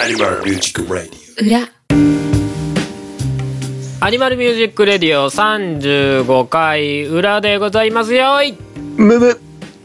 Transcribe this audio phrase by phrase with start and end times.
[0.00, 1.68] アニマルミュージックラディ裏。
[4.00, 8.56] アニマルミュージックレディオ35回裏でございますよい。
[8.96, 9.40] むむ。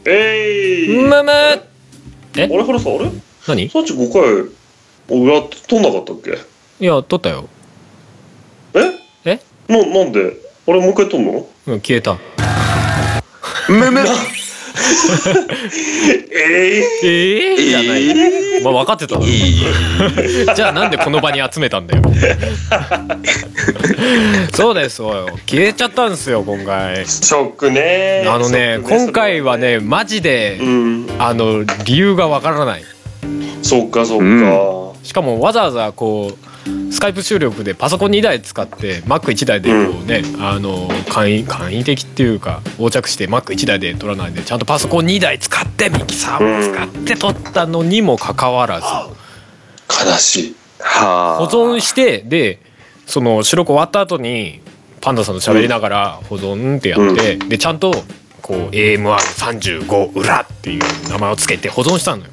[0.06, 1.30] えい、むむ。
[1.32, 1.62] あ
[2.34, 3.10] れ原さんあれ？
[3.48, 3.64] 何？
[3.64, 4.22] い35回
[5.18, 6.84] 裏取んなかったっけ？
[6.84, 7.48] や撮ったよ。
[8.74, 8.80] え？
[9.32, 9.40] え？
[9.68, 10.36] ななんで？
[10.66, 11.46] あれもう一回撮んの？
[11.66, 12.18] うん消えた。
[13.68, 14.00] むむ
[16.30, 19.24] えええじゃないまあ分かってたの。
[20.54, 22.02] じゃあなんでこの場に集めたんだよ。
[24.52, 27.06] そうですそうよ消えちゃったんですよ今回。
[27.06, 28.24] ショックね。
[28.26, 31.06] あのねショック今回はねマジでうん。
[31.18, 32.84] あの理由がわからない。
[33.62, 34.90] そうかそうか、うん。
[35.02, 36.53] しかもわざわざこう
[36.90, 48.86] スカイプ収録でパソコン2台使って Mac1 台でこうね、あの簡易簡易的っていうか横着して Mac1 台で撮らないでちゃんとパソコン2台使ってミキサーも使って撮ったのにもかかわらず。
[49.88, 50.56] 悲しい。
[50.80, 51.46] はあ。
[51.46, 52.60] 保存してで
[53.06, 54.60] その収録終わった後に
[55.00, 57.92] パンダさんと喋りながら保存ってやって、でちゃんと
[58.40, 62.30] こう AMR35 裏っていう名前をつけて保存したのよ。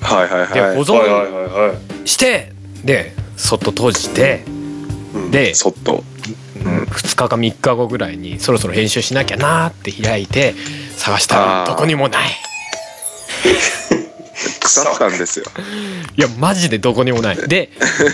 [0.00, 2.08] はいはいで保はいはいはい存はいはい。
[2.08, 2.52] して
[2.84, 4.44] でそっと閉じて
[5.14, 5.30] うん。
[5.30, 6.04] でそっと。
[6.58, 10.54] 2日か3日後ぐらいにそろそろ編集しなきゃなーって開いて
[10.96, 12.28] 探したらどこにもない。
[14.60, 15.44] 腐ったんですよ。
[16.16, 17.36] いやマジでどこにもない。
[17.48, 17.70] で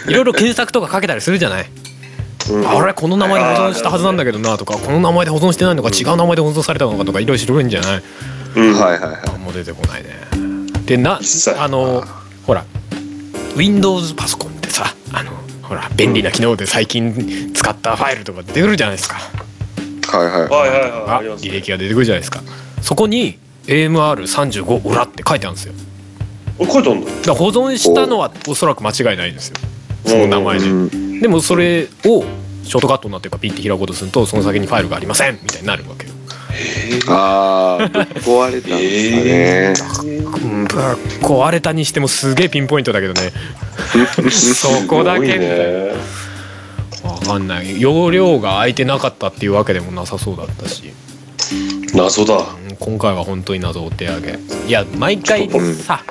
[0.09, 1.67] いろいろ検索とかかけたりするじゃない？
[2.51, 2.69] うん。
[2.69, 8.03] あれこの名前で保存したはずなんだけどなとかこの名前で保存してないのか違う名前で保存されたのかとかいろいろ調べるんじゃない？
[8.57, 8.75] うん。
[8.79, 9.21] はいはいはい。
[9.27, 10.11] あもう出てこないね。
[10.87, 11.19] でな
[11.59, 12.05] あの
[12.47, 12.65] ほら
[13.57, 14.54] Windows パソコン
[15.75, 19.17] ほら便利な機能で最近使ったファイルとか出てくるじゃないですか。
[20.17, 20.49] はいはい。
[20.49, 22.43] はいはいはいああります履歴が出てくるじゃないですか。
[22.81, 25.75] そこに AMR35 裏って書いてあるんですよ。
[26.61, 29.57] あ書いてあんだだから保存したのはおそらく間違いないんですよ。
[30.07, 30.67] その名前で。
[30.67, 31.21] うん。
[31.21, 32.25] でもそれを
[32.63, 36.14] ショートカットになってるかピッて開こうとするとその先にファイルがありませんみたいになるわけよ
[37.09, 40.17] ああぶっ壊れたんですかね。
[40.19, 40.79] うんぶっ
[41.23, 43.33] 壊れたにしてもすげえピンポイントだけどね。
[44.31, 45.93] そこだけ
[47.03, 47.81] わかんない。
[47.81, 50.93] 容量が空いてなかったっていうわけでもなさそうだったし。
[51.95, 52.35] 謎だ。
[52.37, 52.39] う
[52.73, 54.39] ん今回は本当に謎をお手上げ。
[54.67, 55.75] いや毎回うん。
[55.77, 56.03] さ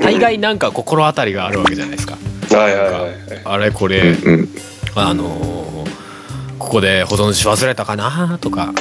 [0.00, 2.18] 大概なんか心当たりがあるわけじゃないですか。
[2.50, 3.12] はいはいはいはい。
[3.44, 4.48] あれこうれ、んうん。
[4.94, 5.64] あのー
[6.56, 8.72] ここで保存し忘れたかなとか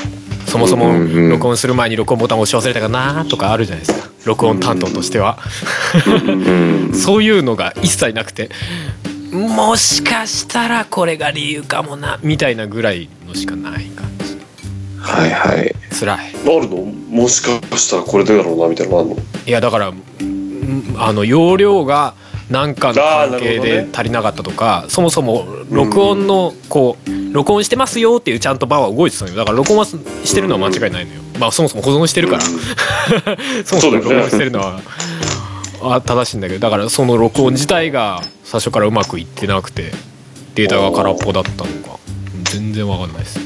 [0.53, 4.08] そもそもうんうん録音する前に録音ボタンを押し忘れたかなとかあるじゃないですか。
[4.25, 5.40] 録音担当としては、
[6.28, 8.50] うん そういうのが一切なくて
[9.31, 14.38] もしかしたらこれが理由かもなみたいなぐらいのしかない感じ。
[15.00, 15.75] はいはい。
[16.00, 16.19] 辛い。
[16.19, 16.78] あるの
[17.09, 19.18] もしかしたらこれでだろうなみたいなのあるの？
[19.47, 20.02] いやだからん
[20.97, 22.13] あの容量が
[22.50, 29.38] 何かの関係で足りなかったとか、そもそも録音のこう録音してますよっていうちゃんとバーは動いてたのよ。
[29.38, 32.41] だから録音はしてるのは間違いないのよ、まあそもそも保存してるから、
[33.66, 34.79] そもそも録音してるのは
[35.81, 36.59] あ正しいんだけど。
[36.59, 39.91] だからその録音自体が最初からうまくいってなくて
[40.55, 41.99] データが空っぽだったのか。
[42.44, 43.45] 全然わかんないですね。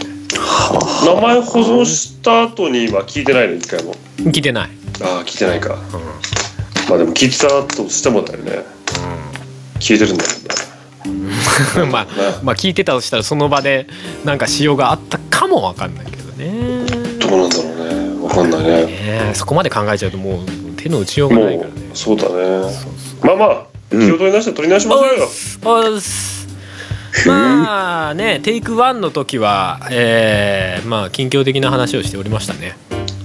[1.06, 3.56] 名前保存した後には聞いてないの？
[3.56, 3.96] 一回も。
[4.18, 4.70] 聞いてない、
[5.02, 5.76] ああ聞いてないか。
[5.76, 5.80] うん。
[6.90, 8.64] まあでも聞いてたとしてもだよね。
[9.80, 10.67] 聞いてるんだもんね
[11.92, 12.08] まあ
[12.44, 13.88] まあ聞いてたとしたらその場で
[14.26, 16.86] なんか仕様があったかもわかんないけどね。
[17.20, 18.24] どうなんだろうね。
[18.24, 18.68] わかんないね。
[18.86, 18.88] ね
[19.30, 20.46] えそこまで考えちゃうともう
[20.82, 21.82] 手の打ちようがないもからね。
[21.94, 22.30] うそうだね。
[22.30, 22.38] そ
[23.24, 24.08] うまあまあうん。
[24.08, 25.28] 気を取り直して取り直しましょうよ。
[25.28, 26.48] そうおっす。
[27.26, 32.78] まあねテイクワンの時はえーまあ近況的な話をしておりましたね。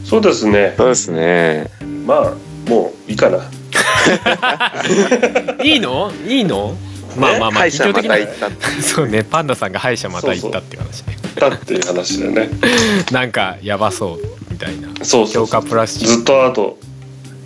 [0.04, 0.74] そうですね。
[0.76, 1.70] そうですね。
[2.06, 2.32] まあ
[2.70, 3.38] もういいかな。
[5.64, 6.12] いいの？
[6.26, 6.76] いいの？
[7.16, 8.14] まあまあまあ歯医者ま近況的な。
[8.14, 10.82] た行ったってそうねパンダさんが歯医者また行ったっていう。
[10.82, 12.48] 話ねだっていう話だよね。
[13.10, 14.88] なんかやばそうみたいな。
[15.04, 16.78] そうそう強化プラスチッずっとあと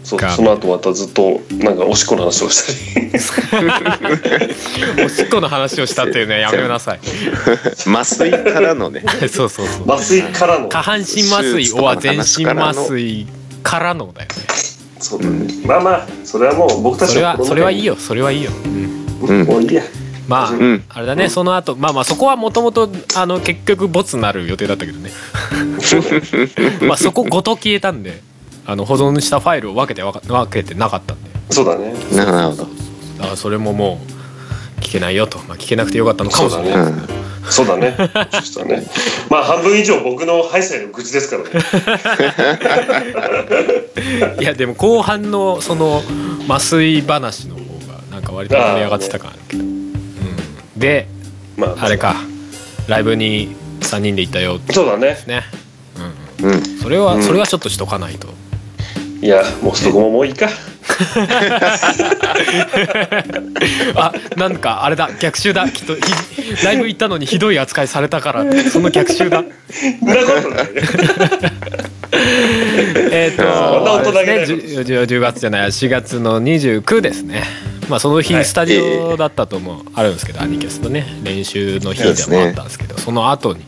[0.03, 0.31] そうが。
[0.31, 3.11] その後またずっとなんかおしっこの話をしたり。
[3.11, 7.01] ク おしっこの話をしたっていうね やめなさい。
[7.87, 9.03] 麻酔からのね。
[9.21, 9.93] そうそうそう。
[9.93, 10.69] 麻酔からの。
[10.69, 13.27] 下半身麻酔おは全身麻酔
[13.63, 14.35] からのだよね。
[15.01, 15.47] そうだね。
[15.65, 17.95] まあまあそれはもう僕たちそれはそれはいいよ。
[17.95, 19.83] よそれはいいよ、うん、うんもういいや。
[20.29, 20.85] まあ、うん。
[20.89, 25.11] あれだねその後まあまあそこはもともとあの結局ボツになる予定だったけどね。
[26.87, 28.23] まあそこごと消えたんで
[28.67, 31.31] あの保存したファイルを分けて分けてなかったんで。
[31.51, 31.95] そうだね。
[32.13, 32.69] なるほど。
[33.19, 34.01] だからそれもも
[34.79, 37.95] う聞けないよと、まあ、聞けなくてよかったのかもしれない、うんそうだね。
[38.33, 38.87] そしたらね。
[39.31, 41.51] まあ半分以上僕のハイサイの愚痴ですからね。
[44.41, 46.03] いやでも後半のその
[46.49, 47.57] 麻酔話の
[48.37, 49.93] 割と盛り上がってたからけど、うん、
[50.77, 51.09] で
[51.57, 52.15] まああれか。
[52.89, 55.19] ライブに3人で行ったよってそうだね。
[55.27, 55.43] ね
[56.41, 56.51] うん。
[56.53, 56.63] うん。
[56.79, 57.23] それは、うん。
[57.23, 58.29] それはちょっとしとかないと。
[59.23, 60.49] いやもうそこももういいか。
[63.97, 65.11] あなんかあれだ。
[65.19, 65.69] 逆襲だ。
[65.69, 66.03] きっとひ
[66.65, 69.43] ライブ行ったのにひどい扱いされたからその逆襲だ。
[69.43, 69.53] なこ
[70.43, 70.67] とない。
[70.75, 70.83] ね
[73.13, 74.45] えっ、とね。
[74.47, 77.45] 10, 10月じゃない4月の29ですね。
[77.89, 78.45] まあその日はい。
[78.45, 83.63] スタジオだったともあるんですけど、アニキャスとね練習の日でもあったんですけどその後に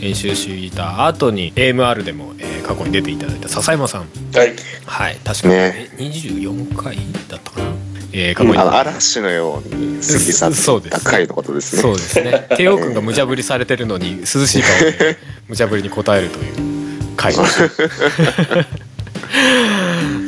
[0.00, 4.08] 練習した後に AMR でも、えー過去に出ていただいた笹山さん。
[4.34, 4.52] はい。
[4.86, 5.16] はい。
[5.22, 5.54] 確か、ね。
[5.54, 6.96] え24回
[7.28, 7.66] だったかな、
[8.12, 11.82] えー過去に、あの嵐のように過ぎ去った回のことですね。
[11.82, 12.48] そうですね。
[12.56, 15.16] 帝王君が無茶ぶりされてるのに涼しい顔で
[15.46, 16.85] 無茶ぶりに答えるという
[17.16, 17.34] 回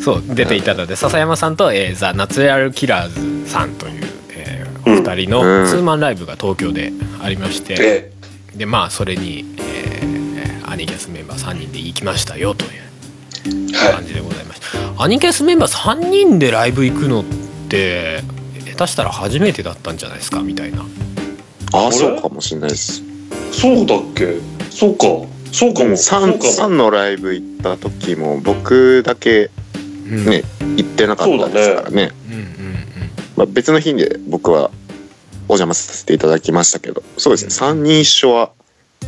[0.04, 3.92] そう出ていただいて笹山さんと、えーザ・ナチュラルキラーズさんという、
[4.30, 5.66] えーお二人のうん。
[5.66, 6.92] ツーマンライブが東京で
[7.22, 8.10] ありまして、え
[8.56, 12.72] でまあそれに、えーアニキャスメンバー3人で行きましたよという
[13.94, 17.24] 感じでございました、アニキャスメンバー3人でライブ行くのっ
[17.68, 18.22] て
[18.76, 20.84] 下手したら初めてだったんじゃないですかみたいな。
[21.72, 23.00] あ、そうかもしれないです。
[23.00, 23.04] い
[23.52, 24.36] そうだっけ？
[24.70, 25.06] そうか
[25.58, 25.96] そうかも。
[25.96, 26.52] サンそうかも。
[26.52, 29.50] サンのライブ行った時も僕だけ
[30.08, 30.24] うん。
[30.24, 30.44] ね
[30.76, 32.12] 行ってなかったですからね。
[32.30, 32.48] うんうんうん。
[33.36, 34.70] まあ、別の日で僕は
[35.48, 37.50] お邪魔させていただきましたけど、そうですね。
[37.50, 38.52] 三人一緒は、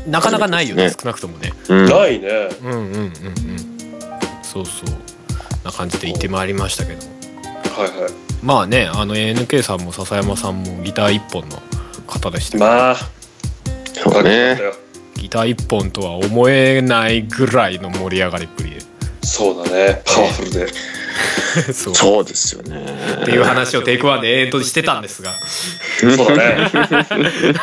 [0.08, 0.90] なかなかないよねね。
[0.90, 1.52] 少なくともね。
[1.68, 2.48] うん、ないね。
[2.62, 3.12] うんうんうんうん。
[4.42, 5.64] そうそう。
[5.64, 7.06] な感じで行ってまいりましたけど。
[7.80, 8.12] はいはい。
[8.42, 11.60] まあねあの NK さんも笹山さんもギター一本の
[12.06, 12.96] 方でしたまあ。
[13.92, 14.58] そうね。
[15.20, 18.76] ギター一本とは思えないぐらいの盛り上がりっぷりで。
[19.22, 20.02] そうだね。
[20.06, 20.66] パワフルで。
[21.74, 21.94] そう。
[21.94, 22.84] そうですよね。
[23.22, 25.34] っていう話をテイクワンで永遠としてたんですが。
[26.00, 26.70] そうだね。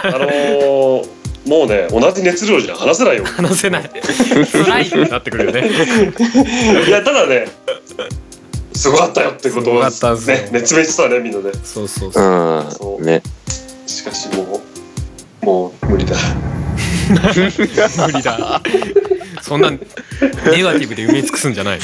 [0.04, 1.07] あのー
[1.48, 3.24] もうね同じ熱量じゃ話せないよ。
[3.24, 3.89] 話せない。
[4.51, 5.65] 辛いってなってくるよね。
[6.86, 7.48] いやただね
[8.74, 10.36] すごかったよってことをすごかったんすよ。
[10.36, 12.98] ね熱弁したねみんなでそうそうそう。
[12.98, 13.06] うん。
[13.06, 13.24] ね。
[13.88, 14.62] しかしも
[15.42, 16.18] うもう無理だ
[17.09, 18.62] 無理だ。
[19.42, 19.80] そんなネ
[20.63, 21.80] ガティブで埋め尽くすんじゃない。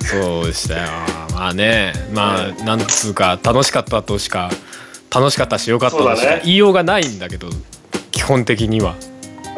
[0.00, 0.88] そうでしたよ。
[1.34, 4.50] まあねまあなんつうか楽しかったとしか
[5.14, 6.40] 楽しかったしよかったとしそうだね。
[6.40, 7.48] か言いようがないんだけど
[8.10, 8.94] 基本的には。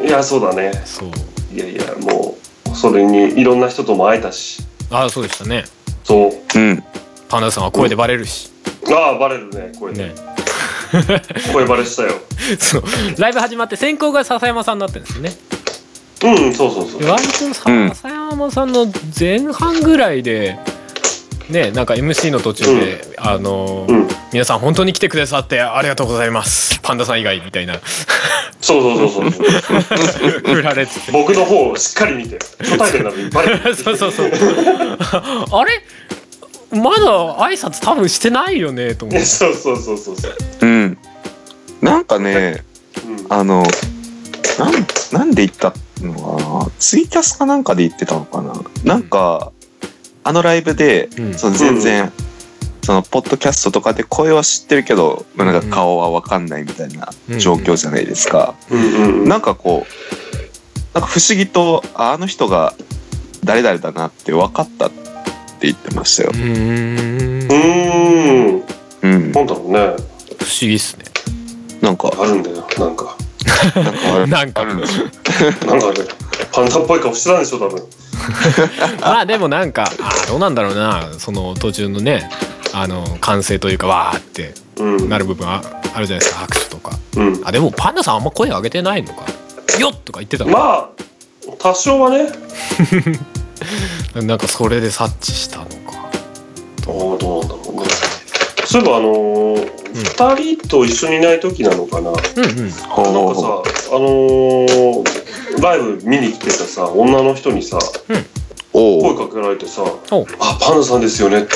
[0.01, 0.71] いやそうだね。
[0.85, 1.09] そう。
[1.53, 2.35] いやいやも
[2.71, 4.63] うそれにいろんな人とも会えたし。
[4.91, 5.65] ああそうでしたね。
[6.03, 6.59] そう。
[6.59, 6.83] うん。
[7.27, 8.51] パンダさんは声でバレるし、
[8.87, 10.34] ああバレるね声で、ね
[11.53, 12.13] 声バレしたよ。
[12.59, 12.83] そう。
[13.17, 15.33] ライブ始まって先行が笹山さんだったんですよね。
[16.23, 17.09] うんそうそうそう。
[17.09, 20.57] 割と笹山さんの前半ぐらいで
[21.49, 24.07] ねなんか MC の途中で、あのうん。
[24.33, 26.79] 皆さん本当に来てくださってありがとうございます。
[26.81, 27.79] パンダさん以外みたいな。
[28.59, 29.39] そうそうそうそう。
[30.55, 31.11] 振られてて。
[31.11, 33.75] 僕の方をしっかり見て初対面なのにバレてる。
[33.77, 34.31] そうそうそう。
[35.51, 35.81] あれ？
[36.71, 39.25] まだ挨拶多分してないよねと思って。
[39.25, 40.35] そうそうそうそうそう。
[40.61, 40.84] うん。
[41.81, 42.63] なんかね、
[43.07, 43.33] うん。
[43.33, 43.63] あの、
[44.57, 44.73] なん、
[45.11, 46.71] なんで言ったのかな？
[46.79, 48.53] ツイキャスかなんかで言ってたのかな？
[48.83, 49.51] なんか、
[50.23, 51.33] あのライブで、うん。
[51.33, 52.11] その全然、
[52.83, 58.55] その、ポッドキャストとかで声は知ってるけど、まあなんか顔はわかんないみたいな状況じゃないですか。
[58.71, 59.29] うんうんうん。
[59.29, 59.89] なんかこう、
[60.93, 62.73] なんか不思議と、ああの人が
[63.43, 66.31] 誰々だなって分かったって言ってましたよ。
[66.33, 66.37] う。
[66.37, 67.49] ん。
[69.01, 69.31] うん。
[69.31, 69.95] なんだろうね。
[70.39, 71.05] 不思議っすね
[71.85, 73.15] なんか、あるんだよなんか。
[73.75, 74.27] なんかある。
[74.27, 74.61] なんか。
[74.61, 75.05] あるんですよ。
[75.67, 76.07] なんかね
[76.51, 77.83] パンダっぽい顔してたんでしょ多分。
[79.01, 81.09] まあでもなんかあーどうなんだろうな。
[81.19, 82.27] その途中のね
[82.73, 85.09] あの歓声というかわーってうん。
[85.09, 85.61] なる部分あ
[85.93, 86.97] あるじゃないですか拍手とか。
[87.17, 87.41] うん。
[87.45, 89.25] あでもパンダさんあんま声上げてないのか。
[89.79, 90.89] よっとか言ってたのまあ
[91.59, 92.29] 多少はね。
[94.15, 95.69] なんかそれで察知したのか。
[96.83, 97.64] どうどうなんだろう。
[97.64, 97.64] ね
[98.75, 99.85] そういえばあのー
[100.35, 102.11] 二人と一緒にいない時なのかな？
[102.11, 102.59] なんかうん。
[102.59, 107.79] うんさほうあのーライブ見に来てたさ女の人にさ
[108.73, 109.15] おお。
[109.15, 111.55] 声かけられてさおう「あパンダさんですよね」って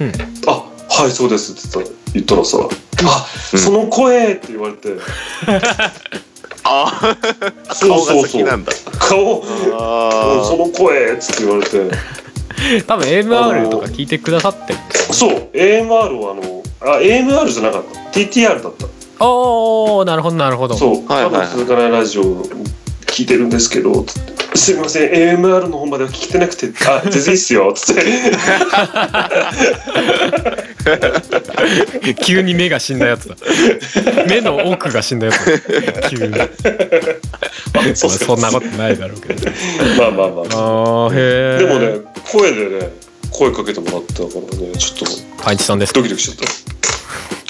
[0.00, 0.12] うん
[0.46, 1.50] 「あはいそうです」
[1.80, 2.58] って言ったらさ
[3.04, 3.58] 「あうん。
[3.58, 4.90] その声!」って言われて。
[6.68, 7.16] あ
[7.68, 8.72] あ、そ う顔がそうそう先なんだ。
[8.98, 11.78] 顔うんそあの声っつって言われて
[12.86, 17.82] 多分 AMR とか聞いてくださってるんですよそう AMR はあのあ AMR じゃなかっ
[18.12, 18.18] た。
[18.18, 18.72] TTR だっ
[19.18, 19.24] た。
[19.24, 20.76] おおなるほどなるほど。
[20.76, 21.90] そう、多分続かない。
[21.90, 22.22] ラジオ
[23.06, 25.10] 聞いてるんですけどつってすみません
[25.40, 28.02] AMR の方までは聞けてなくてあ 全然いいっすよつって。
[32.24, 33.34] 急に目が死んだやつだ。
[34.28, 35.36] 目の奥が死んだやつ
[36.02, 36.08] だ。
[36.10, 36.28] 急に。
[36.38, 36.48] まあ
[37.94, 39.50] そそんなことないだろうけど。
[39.98, 40.44] まあまあまあ
[41.06, 41.10] あ。
[41.10, 41.98] ーへえでもね
[42.30, 42.88] 声でね
[43.30, 45.06] 声かけてもらったからねちょっと。
[45.42, 46.00] パンチさんですか？
[46.00, 46.48] ドキドキしちゃっ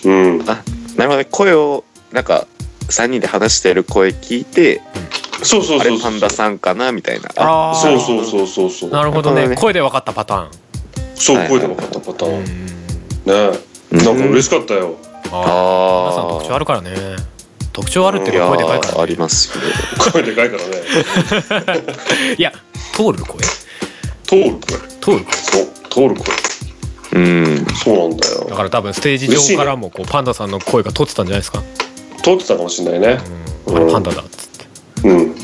[0.02, 0.08] た。
[0.08, 0.42] うん。
[0.46, 0.62] あ
[0.96, 1.26] なるほどね。
[1.30, 2.46] 声をなんか
[2.88, 4.80] 3人で話してる声聞いて
[5.42, 5.98] そうそうあれそう。
[5.98, 7.30] そうパンダさんかなみたいな。
[7.36, 8.90] あそうそうそうそうそう。
[8.90, 9.48] なるほどね。
[9.48, 9.56] ね。
[9.56, 10.50] 声で分かったパターン。
[11.14, 12.44] そうはい声で分かったパターン。
[12.44, 13.58] ね。
[13.92, 13.98] うん。
[13.98, 14.96] なんか嬉しかったよ。
[15.32, 16.90] ああ皆さんあ特徴あるからね。
[17.72, 19.70] 特徴あるっていうか声でかいから、ね、ありますよね
[20.12, 21.84] 声でかいからね。
[22.38, 22.52] いや
[22.92, 23.38] 通る声。
[24.24, 24.78] 通る声。
[25.00, 25.34] 通る声。
[25.34, 25.68] そう。
[25.90, 26.46] 通る声。
[27.12, 27.66] うん。
[27.84, 28.46] そうなんだよ。
[28.48, 31.62] だから多分ステージ上からもこうパンダさんの声が通ってたんじゃないですか、
[32.22, 33.18] 通ってたかもしれないね。
[33.66, 34.35] うん、あれパンダだって
[35.06, 35.34] うん。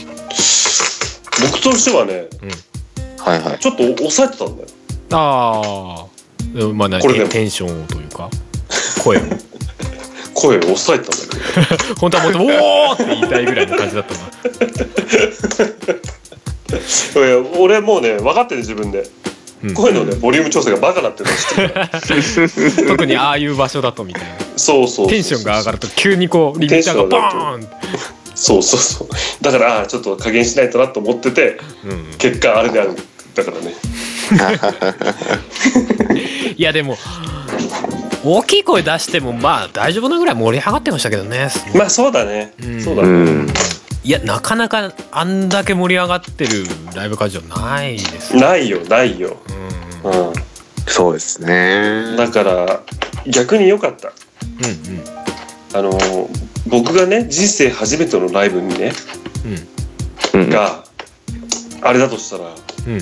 [1.41, 2.27] 僕としてはね
[3.19, 3.59] はいはい。
[3.59, 4.69] ちょっと抑えてたんだよ。
[5.13, 7.29] ああでもまあなこれでも。
[7.29, 8.29] テンションをというか
[9.03, 9.21] 声を。
[10.35, 11.27] 声を抑えてたんだ
[11.77, 11.95] けど。
[12.01, 12.47] 本当はもっと「お
[12.91, 14.21] お!」って言いたいぐらいの感じだったな
[17.27, 19.09] いや俺もうね分かってる自分で。
[19.63, 19.75] うん。
[19.75, 21.71] 声のねボリューム調整がバカなってるの知ってる。
[21.71, 21.89] から
[22.89, 24.29] 特にああいう場所だとみたいな。
[24.57, 27.77] そうそうそうテンションが上がると急にこうリミッターがボーンって
[28.43, 29.09] そうそうそう。
[29.41, 32.97] だからあーちょっと加減しないとなと思っててうん結果あれである。
[33.37, 33.73] だからね。
[36.57, 36.99] いやでも
[38.25, 41.51] 大きい声出してもまあ大丈夫なぐらい盛り上がってましたけどね。
[41.75, 42.83] まあそうだね、うん。
[42.83, 43.49] そうだね、うん。
[44.03, 49.37] いやなかなかあんだけ盛り上がってるライブ会場ないですよないよないよ、
[50.05, 50.33] うんう
[50.89, 52.15] そうですね。
[52.15, 52.81] ん、だから
[53.29, 54.11] 逆に良かった。
[54.43, 54.65] うん
[54.97, 55.05] うん
[55.75, 55.91] あの
[56.69, 58.93] 僕がね人生初めてのライブにね
[60.35, 60.51] うん。
[60.51, 60.85] が
[61.83, 62.45] あれだとしたら
[62.87, 62.95] うん。
[62.95, 63.01] うん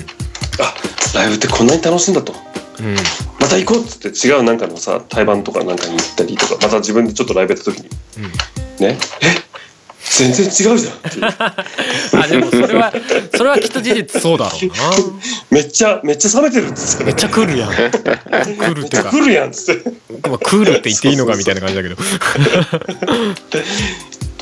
[0.59, 0.73] あ
[1.15, 2.33] ライブってこんなに楽しいんだと。
[2.79, 2.95] うん。
[3.39, 7.89] また行こうっつって違うなんかのさ対バンとかなんかに行ったりとかまた自分でちょっとライブやった時に
[8.79, 9.51] ねえ
[10.17, 11.25] 全然違うじゃんっていう。
[12.21, 12.93] あでもそれは
[13.35, 14.73] それはきっと事実そうだろうな。
[15.49, 17.69] めっちゃめっちゃ冷めてるっつってめっちゃ来るやん。
[17.73, 19.91] 来るめってちゃ来るやんっつって
[20.29, 21.95] まあ来るって言っていいのかみたいな感じだけど。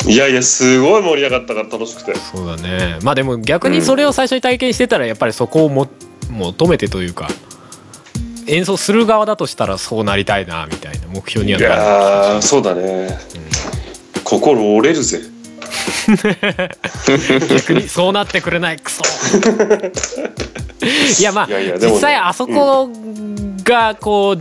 [0.08, 2.16] いやいやすごい盛り上がったから楽しくて。
[2.16, 2.98] そうだね。
[3.04, 5.88] まあでも逆にそれを最初に体験してたらやっぱりそこをも
[6.30, 7.30] 求めてというか
[8.48, 11.74] 演奏する側だとしたらそうなりたいなみたいな目標にはいなる。
[11.74, 13.18] やーそうだね、
[14.24, 15.22] 心折れるぜ
[17.50, 18.78] 逆にそうなってくれない。
[18.78, 19.02] クソ。
[21.20, 21.74] いやまあね。
[21.80, 22.90] 実際あそこ
[23.64, 24.38] がこ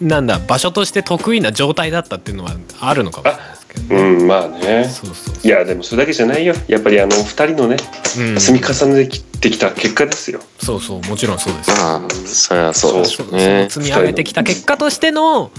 [0.00, 4.26] う、なんだ場所として得意な状態だったっていうのはあるのかもしれないですけどうん。
[4.26, 4.90] まあね。
[4.92, 6.54] そうそういやでもそれだけじゃないよ。
[6.68, 7.76] やっぱりあの二人のね
[8.18, 9.08] うん、積み重ね
[9.40, 10.40] てきた結果ですよ。
[10.62, 11.70] そうそうもちろんそうです。
[11.72, 13.04] ああそれはそう
[13.36, 15.50] でう積み上げてきた結果としての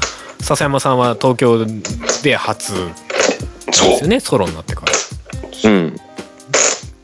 [0.43, 1.65] 笹山さんは東京
[2.21, 2.73] で初
[3.65, 4.91] ですよねソロになってから
[5.63, 5.95] うん。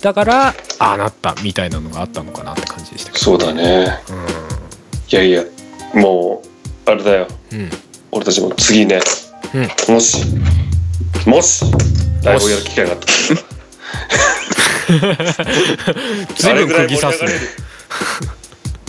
[0.01, 0.47] だから
[0.79, 3.87] ああなったみたいなのがあったのかなって感じでしたけそうだね。
[5.11, 5.43] いやいや
[5.93, 6.41] も
[6.85, 7.27] うあれだよ。
[7.27, 7.69] どうん、うん、
[8.11, 9.01] 俺たちも次ね、
[9.87, 10.25] もし
[11.25, 11.65] もし
[12.23, 13.13] ライブをやる機会があったら。
[16.35, 17.31] 随分釘刺すね。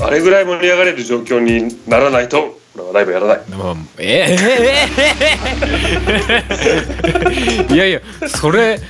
[0.03, 1.05] あれぐらい盛り上がれる。
[1.05, 3.41] 状況にならないと俺はライブやらない。
[3.51, 6.45] まあえええ
[7.69, 8.81] え いやいやそれ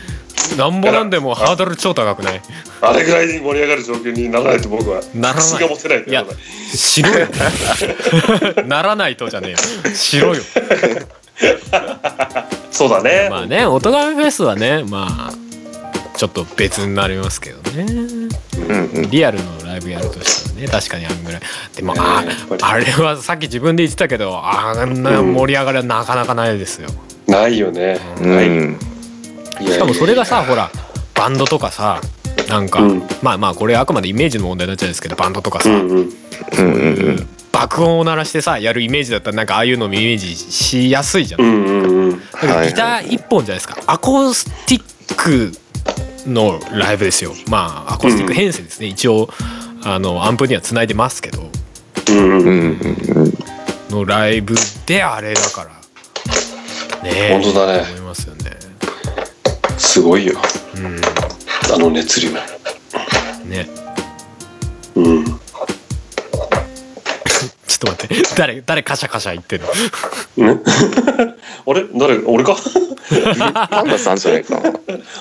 [0.56, 2.42] なんぼなんでもハードル超高くない？
[2.80, 5.44] あれぐらい盛り上がる状況にならないと僕はならない。
[5.44, 6.24] 気が持てないんいや
[6.74, 7.26] しろよ
[8.66, 9.58] ならないとじゃねえよ。
[9.94, 10.42] しろよ。
[12.70, 13.28] そうだね。
[13.30, 15.32] まあね音がめフェスはねまあ
[16.16, 17.82] ちょっと別になりますけどね。
[17.82, 19.10] うんうん。
[19.10, 21.40] リアルのライブやるとしたらね確かにあんぐらい。
[21.76, 22.24] でもあ
[22.62, 26.88] あれはさっき自分で言ってたけどあんな盛り上がりはなかなかないですよ。
[27.26, 28.52] ないよね、うないん。
[28.52, 28.74] いやいや
[29.66, 30.70] しかもそれがさほら
[31.14, 32.00] バンドとかさ
[32.48, 33.02] なんか、うん。
[33.22, 36.10] まあまあこれあくまでイメージの問題になっちゃうんですけどバンドとかさ、うんうん。
[36.58, 42.18] うんうん爆音を鳴らしてさやるイメージだったらなんかああいうのもイメージしやすいじゃん、うんうんうん。
[42.18, 42.20] ギ
[42.74, 43.76] ター一本じゃないですか。
[43.86, 45.52] アコースティック
[46.26, 47.34] のライブですよ。
[47.48, 49.28] まあアコースティック編成ですね、一応
[49.82, 51.50] あのアンプにはつないでますけど。
[52.08, 53.34] うんうんうんうん。
[53.90, 54.54] のライブ
[54.86, 55.70] であれだから。
[57.02, 57.80] ねえ本当だね。
[57.90, 58.59] 思いますよね
[59.80, 60.34] すごいよ。
[60.76, 61.00] うん。
[61.74, 62.30] あの熱量。
[62.32, 63.66] ね。
[64.94, 65.24] うん。
[65.26, 65.38] ちょっ
[67.78, 68.22] と待って。
[68.36, 69.68] 誰誰カシャカシャ言ってんの？
[70.54, 70.60] ね？
[71.66, 71.84] あれ？
[71.94, 72.18] 誰？
[72.24, 72.56] 俺か？
[73.70, 74.60] パンダさんじゃないか。
[74.60, 74.70] な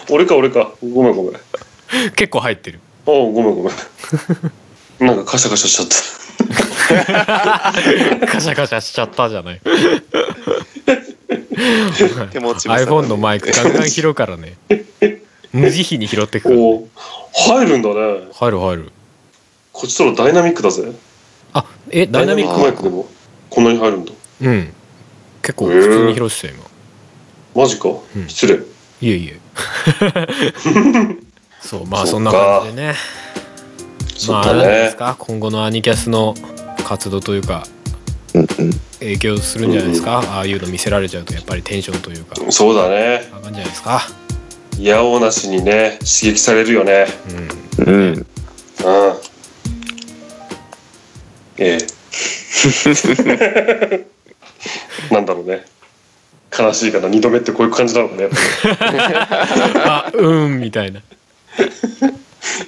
[0.10, 0.72] 俺か俺か。
[0.82, 1.34] ごめんごめん。
[2.12, 2.80] 結構入ってる。
[3.08, 3.74] あごめんごめん。
[5.00, 5.96] なんかカシャカシャしちゃった。
[8.28, 9.62] カシャカシャしちゃったじゃない
[12.32, 14.56] 手持ち iPhone のマイクガンガン拾うからね。
[15.52, 16.58] 無慈悲に拾ってくる
[17.34, 18.28] 入るんだね。
[18.34, 18.92] 入る入る。
[19.74, 20.92] こっちとらダイナミックだぜ。
[21.54, 22.60] あえダイナミック？
[22.60, 23.08] マイクでも
[23.50, 24.12] こんなに入るんだ。
[24.42, 24.74] うん。
[25.42, 26.54] 結構普通に拾ってたよ
[27.56, 27.64] 今。
[27.64, 28.02] マジか、ん。
[28.28, 28.56] 失礼。
[28.56, 28.60] い
[29.10, 29.40] えいえ。
[31.62, 32.94] そうまあそんかな感じでね。
[34.28, 35.16] まあ何ですねか？
[35.18, 36.36] 今後のアニキャスの
[36.86, 37.64] 活動というか
[39.00, 42.36] 影響するんじゃないですか、ああいうの見せられちゃうとやっぱりテンションというか。
[42.52, 43.30] そうだね。
[43.34, 44.02] 上がるんじゃないですか？
[44.78, 47.08] いやおうなしにね刺激されるよね。
[47.78, 47.86] うん。
[47.86, 48.14] うん。
[48.14, 48.26] うん
[51.58, 51.80] ええ。
[55.12, 55.66] なんだろうね。
[56.58, 57.08] 悲しいかな。
[57.10, 58.30] 二度目ってこういう感じなのかね
[59.86, 61.02] あうんみたいな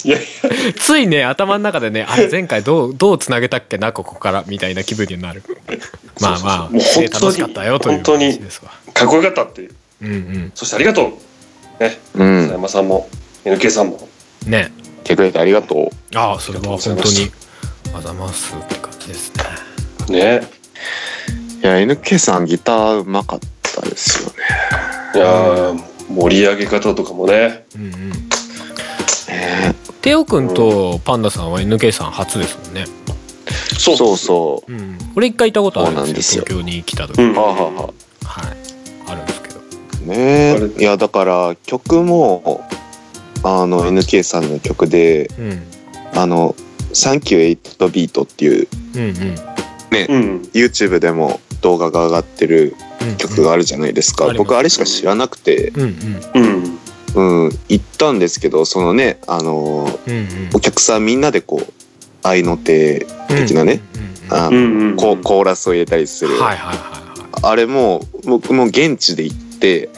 [0.04, 0.22] いやい
[0.76, 5.44] ついね頭の中でねあれ前回どうどうつなげたっけなここからみたいな気分になる。
[6.20, 8.72] まあまあもう本当にね楽しかったよという本当に話ですわ。
[8.88, 9.72] やかっこよかったっていう。
[10.02, 11.18] うんそしてありがと
[11.80, 11.84] う。
[11.84, 12.00] ね。
[12.16, 12.42] うん。
[12.44, 13.10] 佐山さんも
[13.46, 14.10] NK さんも。
[14.46, 14.72] うんね。
[15.04, 17.32] 来てくれてありがとああそれは本当に
[17.94, 19.32] あざますって感じです
[20.10, 20.18] ね。
[20.18, 20.48] ね。
[21.64, 24.36] ういや NK さんギターうまかったですよね。
[25.16, 27.66] いやー盛り上げ方とかもね。
[27.76, 28.31] うんうん
[29.30, 32.86] ねテオくんとパンダさんは NK さん初ですもんね。
[33.78, 33.98] そう。
[33.98, 34.72] そうそう。
[34.72, 34.98] ん。
[35.16, 36.44] 俺一回行ったことあるんですよ。
[36.48, 37.32] 東京に来た時、うん。
[37.34, 37.82] うはあはあは
[38.24, 38.58] はい。
[39.08, 39.60] あるんですけど。
[39.60, 40.68] あねあれ。
[40.68, 42.66] いやだから曲も
[43.44, 45.64] あの NK さんの曲でうん。
[46.14, 46.56] あの
[46.94, 49.12] 「サンキュー8ビートっていううんうん。
[49.12, 50.42] うん。
[50.54, 54.48] YouTube でも動画が上がってるうん曲があるじゃないですか、あります。
[54.48, 55.82] 僕あれしか知らなくて、うん
[56.36, 56.44] うん。
[56.44, 56.80] うん
[57.16, 60.50] うん、行ったんですけどそのねあのうんうん。
[60.54, 61.74] お客さんみんなでこう
[62.24, 67.02] 愛の手的なね、うんうコーラスを入れたりする、はいはいはいは
[67.44, 69.96] あれも僕も現地で行ってい、うん、も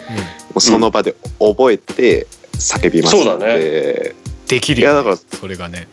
[0.56, 4.16] うその場で覚えて叫びましたそうだで
[4.62, 5.88] きるよ、ね、いやだからそれがね、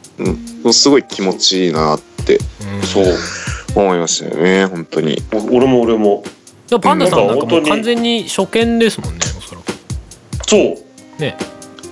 [0.62, 3.04] もうすごい気持ちいいなってうん、そう
[3.74, 5.16] 思いましたよね本当に。
[5.32, 6.22] お俺も俺も。
[6.82, 9.72] パンダさんなんかも完全に初見ですもんねおそらく。
[10.46, 10.89] そう
[11.20, 11.36] ね。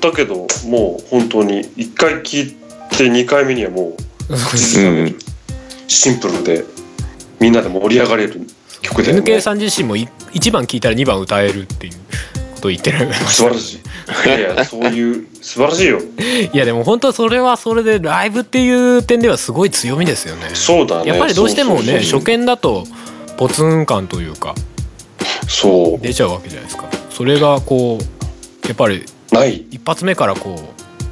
[0.01, 2.57] だけどもう本当に1回聞い
[2.97, 3.95] て2回目にはもう
[4.55, 5.05] 実うん。
[5.07, 5.15] に
[5.87, 6.65] シンプルで
[7.41, 8.41] みんなで盛り上がれる
[8.83, 11.93] 曲だよ NK ねさん自身もい1番聞いたら2番歌えるっていう
[12.55, 13.79] ことを言ってる素晴らしい。
[14.27, 16.01] いやいやそういう素晴らしいよ。
[16.53, 20.51] いやでも本当それはそれでライブっていう点ではすごい強みですよね。
[20.55, 21.09] そうだね。
[21.09, 22.85] やっぱりどうしてもね初見だと
[23.37, 24.55] ポツン感というか
[25.47, 26.85] そ出ちゃうわけじゃないですか。
[27.11, 29.05] それがこうやっぱり
[29.39, 29.67] うない。
[29.71, 30.57] 一発目からこ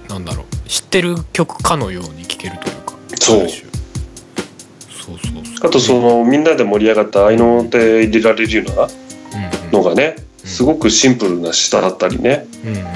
[0.09, 2.95] うなんだろう知ってる曲かのように聴けるというか。
[3.21, 3.41] そう。
[3.41, 5.67] そうそうそう。
[5.67, 10.49] あとそのみんなで盛り上がった愛の手入れられるようなうんのがねうん。
[10.49, 12.47] すごくシンプルな下だったりね。
[12.65, 12.87] うんうんうん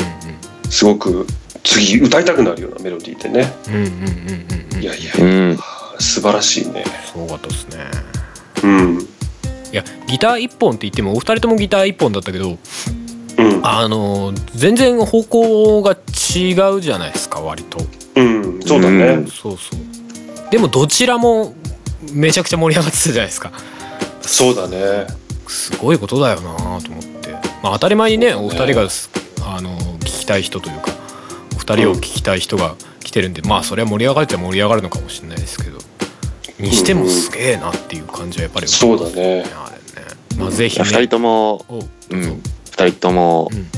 [0.71, 1.27] すごく
[1.65, 3.53] 次歌いたくなるようなメロディーでね。
[3.69, 5.59] うんうんうんうんうんいやいやうん。
[5.99, 6.85] 素晴らしいね。
[7.13, 7.77] すごかったですね。
[8.63, 8.99] うん。
[9.73, 12.59] いやギター一本って言ってもお二人ともギター一本だったけどうん
[13.63, 17.79] あの全然方向が違うじゃないですか割と。
[18.17, 19.27] うんそうだうねん。
[19.27, 20.51] そうそう。
[20.51, 21.55] でもどちらも
[22.13, 23.53] めちゃくちゃ盛り上がってたじゃないですか。
[24.23, 25.07] そうだね。
[25.47, 27.33] すごいことだよなと思って。
[27.63, 28.35] まあ当たり前にねね。
[28.35, 28.89] お二人が
[29.47, 30.93] あの聞きたい人というか
[31.55, 35.79] お二人を聞きたい人が来てるんで、まあそれは盛り上がるっちゃ盛り上がるのかもしれないですけど。
[36.59, 39.45] にしてもすげえなっていう感じはやっぱりそうだね。
[39.57, 40.09] あれね。
[40.37, 40.85] まあぜひね。
[40.85, 42.31] 2人ともおうどうぞ。
[42.33, 42.43] ん
[42.85, 43.69] 2人ともうん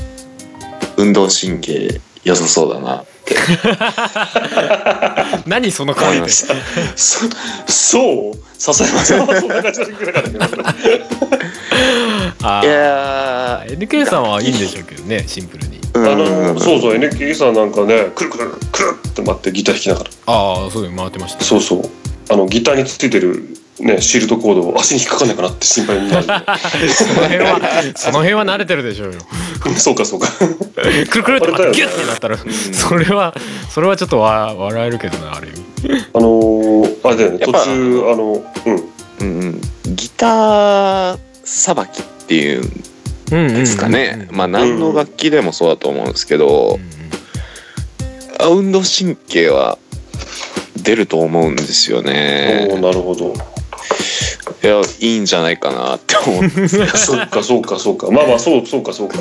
[0.95, 3.35] 運動神経良さそうだなって。
[5.49, 6.53] 何その顔でした。
[6.95, 7.25] そ
[7.67, 8.39] そう？
[8.57, 10.39] 笹山さんはそんな感じだったけど
[12.43, 15.81] あいーや NK さんはいいんでしょうけどねシンプルに。
[15.81, 16.55] ーあうん。
[16.55, 20.09] のそうそう NK さんなんかねくるくるくるって待ってギター弾きながら。
[20.27, 21.89] ああそういうの回ってましたそうそう。
[22.29, 26.25] あのギターについてるねシールドコードを足に引っかかんないかなって心配になる。
[26.25, 27.59] その辺は
[27.95, 29.19] その辺は慣れてるでしょうよ。
[29.77, 30.27] そうかそうか。
[31.09, 31.75] くるくるってあれだよね。
[31.75, 32.37] ギュッてなったら
[32.71, 33.33] それは
[33.69, 35.51] それはちょっとわ笑えるけどなある意
[35.91, 36.05] 味。
[36.13, 38.75] あのー、あれだよね途中あのうん。
[39.19, 39.61] うんうん。
[39.95, 42.83] ギターさばきっていうん
[43.31, 46.79] うんうんですかね、まああ何の楽器でもそうだと思うんですけど、
[48.37, 49.79] あ運動神経は
[50.77, 53.33] 出ると思うんですよおねーなるほど
[54.63, 58.09] いやいいんじゃないかなって思うんですそうかそうかそうか。
[58.11, 59.17] まあまあそうそうかそうか。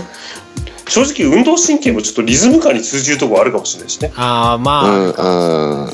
[0.88, 4.12] 正直運動神経もちょっとリズム感に通じるところあるかもしれないしね。
[4.14, 5.87] ああまあ、うん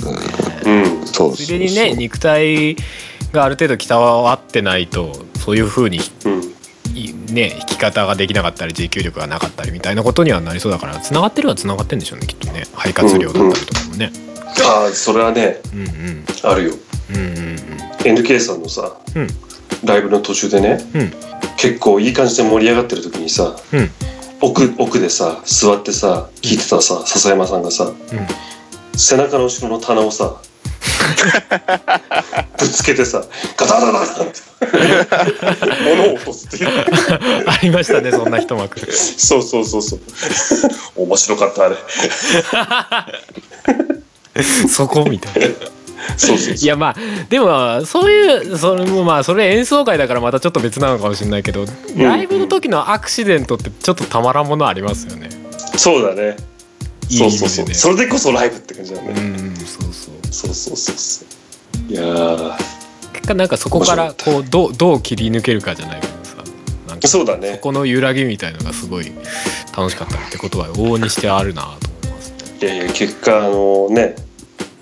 [0.67, 0.93] うん。
[1.01, 1.35] うんそう。
[1.35, 2.77] ついでにね肉体
[3.33, 6.43] がある程度鍛わってないとそういう風にうん。
[6.95, 12.65] いね弾き方ができなかったり持久力がなかったりみたいなことにはなりそうだからつながってるはつながってるんでしょうねきっとね。
[12.75, 14.13] 肺活量だったりとかもね。
[14.67, 16.25] ああそれはねうんうん。
[16.43, 16.71] あるよ。
[16.71, 19.29] うんうん NK さんのさ、うん。
[19.85, 21.13] ライブの途中でねうん。
[21.57, 23.91] 結構いい感じで盛り上がってる時にさうん。
[24.41, 27.95] 奥奥でさ座ってさ聞いてたさ笹山さんがさうん。
[28.99, 30.41] 背中の後ろの棚をさ
[32.59, 33.25] ぶつけてさ
[33.57, 34.41] ガタガタガタって
[35.85, 36.69] 物を落とすっていう。
[37.47, 38.81] ありましたねそんな一幕。
[38.93, 40.01] そうそうそうそう。
[40.97, 41.77] 面白かったあれ。
[44.69, 45.49] そこみたいな
[46.17, 46.97] そうそういやまあ
[47.29, 51.65] でもそういうそれもまあそれ演奏会だからまたちょっと別なのかもしれないけど、
[51.97, 55.29] ライブの時のアクシデントってちょっとたまらんものありますよね。
[55.77, 56.37] そうだね。
[57.11, 57.75] いいそうそうそう。
[57.75, 60.15] それでこそライブって感じだね、うんうんそうそう。
[60.31, 61.25] そうそうそうそ
[61.89, 61.93] う。
[61.93, 62.57] いやー。
[63.13, 66.37] 結果なんかそこからこうどうどう切り抜けるかじゃないけどさ。
[66.87, 67.59] なんかそそうだね。
[67.63, 69.13] この揺らぎみたいのがすごい
[69.77, 74.17] 楽しかったってことは往々にしてあるなと思いますいやいや結果あのね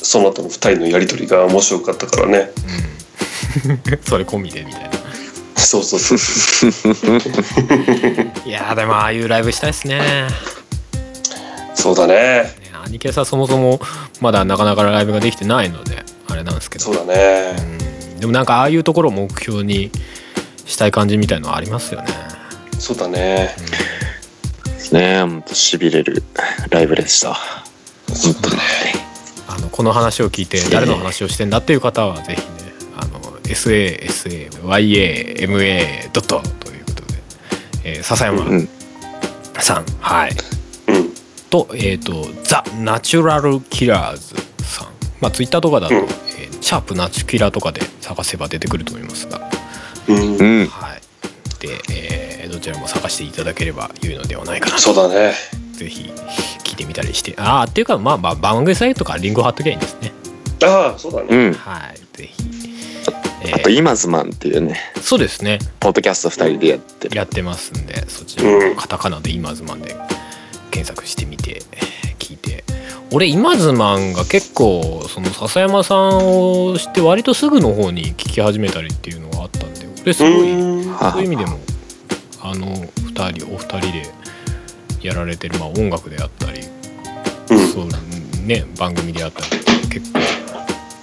[0.07, 2.51] その後の2人のやり取りが面白かったからね。
[3.67, 3.99] うん。
[4.07, 4.91] それ込みでみたいな。
[5.57, 6.19] そうそうそう。
[6.19, 6.71] そ う
[8.47, 9.99] いやーでもああいうライブしたいですね。
[9.99, 10.29] ね
[11.75, 12.55] そうだね。
[12.85, 13.81] アニケさそもそも
[14.21, 16.85] まだなかなかライブができてないのであれなんですけど。
[16.85, 17.57] そうだね。
[17.59, 18.21] うん。
[18.21, 19.91] でもなんかああいうところを目標に
[20.65, 22.09] したい感じみたいのはありますよね。
[22.79, 23.57] そうだね。
[24.93, 25.21] ね。
[25.21, 26.23] 本当しびれる
[26.71, 27.37] ライブでした。
[28.15, 29.06] そうだね
[29.49, 32.47] あのこの話を聞いて誰の話をしてんだっていう方はぜひね
[32.97, 34.51] あの SASAYAMA
[36.13, 36.41] ドット。
[36.61, 37.15] ということで、
[37.85, 38.69] えー、笹山うん
[39.61, 40.31] さん、はい。
[40.89, 41.13] うん。
[41.51, 44.89] とえっ、とザ・ナチュラル・キラーズさん。
[45.21, 46.03] まあツイッターとかだと、うん。
[46.03, 46.17] えー
[46.61, 49.41] シャープナチュキラとかで探せば出てくると思いますが。
[50.09, 50.37] うん。
[50.37, 50.67] うん。
[50.67, 51.01] はい。
[51.61, 54.83] で、えーどちらも探していただければ良いのではないかなと。
[54.83, 55.35] そうだね。
[55.73, 56.11] ぜひ
[56.65, 57.35] 聞いてみたりして。
[57.39, 60.13] ああっていうかまあまあ番組サイトとかリンゴ貼っときゃいいんですね。
[60.63, 61.27] ああそうだね。
[61.31, 61.53] うん。
[61.55, 62.45] はいぜひ、
[63.45, 64.81] えあとイマズマンっていうね。
[64.95, 65.59] ーそうですね。
[65.81, 67.17] ポッドキャスト2人でやってる。
[67.17, 68.69] やってますんでそちらうん。
[68.71, 69.97] もカタカナでイマズマンで
[70.71, 71.63] 検索してみて
[72.19, 72.65] 聞いて。
[73.13, 81.59] 俺イマズマンが結構その笹山さんを知って割とすぐの方に聞き始めたりっていうのがあったんで俺すごいそういう意味でも
[82.43, 84.16] あの2人お二人で
[85.07, 86.61] やられてる、まあ、音楽であったり、
[87.51, 87.69] うん。
[87.69, 87.89] そう
[88.47, 90.21] ね番組であったり結構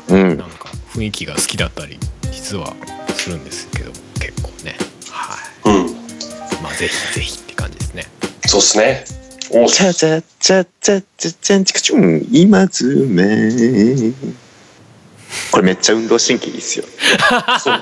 [0.09, 0.37] うん。
[0.37, 1.99] なんか雰囲気が好きだったり
[2.31, 2.73] 実は
[3.15, 4.75] するんですけど結構ね。
[5.09, 5.69] はい。
[5.69, 5.93] うん。
[6.61, 8.05] まあぜひぜひって感じですね。
[8.45, 9.05] そうっすね。
[9.55, 13.51] おチャチャチャチャチャチャンチクチュン今ずめ
[15.51, 16.85] これめっちゃ運動神経いいっすよ
[17.59, 17.79] そう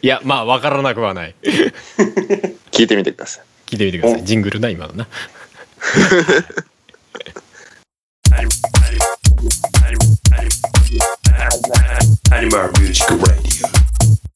[0.00, 1.34] いやまあ分からなくはない
[2.76, 3.44] 聞いてみてください。
[3.66, 4.24] 聞いてみてください。
[4.24, 5.06] ジングルな今のな.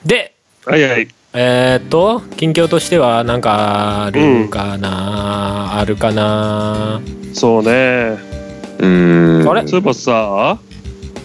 [0.05, 0.35] で
[0.66, 1.09] はいはい。
[1.33, 7.00] えー、っと近況としてはなんかあるかな、あるかな。
[7.33, 7.70] そうね。
[7.70, 9.48] うーん。
[9.50, 9.66] あれ？
[9.66, 10.59] そういえばさ。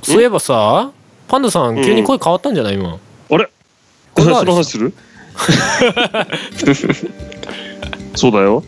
[0.03, 0.91] そういえばさ
[1.27, 1.83] パンダさんうん。
[1.83, 2.97] 急に声変わったんじゃない今？
[3.29, 3.49] あれ？
[4.13, 4.93] これ その話する？
[8.15, 8.63] そうだよ。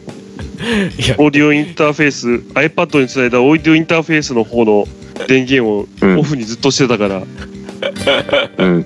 [1.17, 4.87] オーディオインターフェース iPad につないだオーディオインターフェースの方の
[5.27, 6.19] 電源をうん。
[6.19, 7.23] オフにずっとしてたから、
[8.57, 8.85] うん。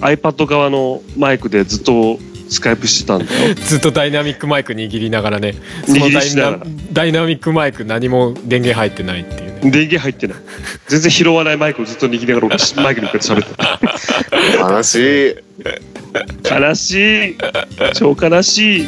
[0.00, 3.54] iPad 側のマイクでずっとスカイプしてたんだよ。
[3.66, 5.54] ずっとダイナミックマイク握りながらね。
[5.86, 6.58] その握りダイナしながら
[6.92, 9.60] ダイナミックマイク何も電源入ってないっていうね。
[9.62, 10.36] 電源入ってない。
[10.88, 13.54] 全然拾わないマイクをずっと握りながら俺マイクに向かって喋って
[14.58, 15.34] 悲しい。
[15.64, 15.70] た
[16.48, 17.36] 悲しい。
[17.94, 18.86] 超悲しい。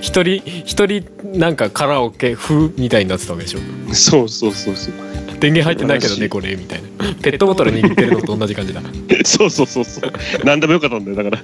[0.00, 1.04] 一人一人
[1.38, 3.60] なんかカラオケ風みたいになってたわけでしょ。
[3.94, 4.94] そうそうそうそう。
[5.40, 6.88] 電源入ってないけどねこれみたいな。
[7.22, 8.82] ペットボトル握ってるのと同じ感じだ。
[9.24, 10.12] そうそうそうそう。
[10.44, 11.42] 何でもよかったんだよだから。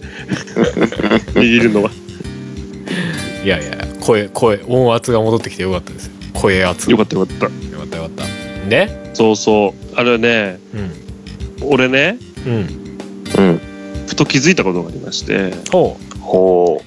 [1.35, 1.91] 握るのは。
[3.45, 6.13] いやいや声声音圧が戻ってきてよかったですよ。
[6.35, 6.91] 声圧。
[6.91, 7.45] よかったよかった。
[7.47, 8.69] よかったよかった。
[8.69, 8.89] で？
[9.15, 9.95] そうそう。
[9.97, 11.69] あれねうん。
[11.69, 12.82] 俺ねうん
[14.25, 16.83] と気づいたことがありましてほほ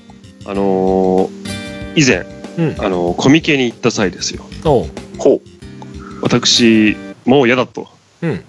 [0.46, 1.46] あのー
[1.98, 2.26] 以前、
[2.58, 2.86] うん。
[2.86, 4.44] あのーコミケに行った際ですよ。
[4.66, 4.70] う。
[4.70, 4.86] おう。
[4.86, 5.42] うほ
[6.22, 6.96] 私
[7.26, 7.88] もう嫌だと
[8.22, 8.44] うん。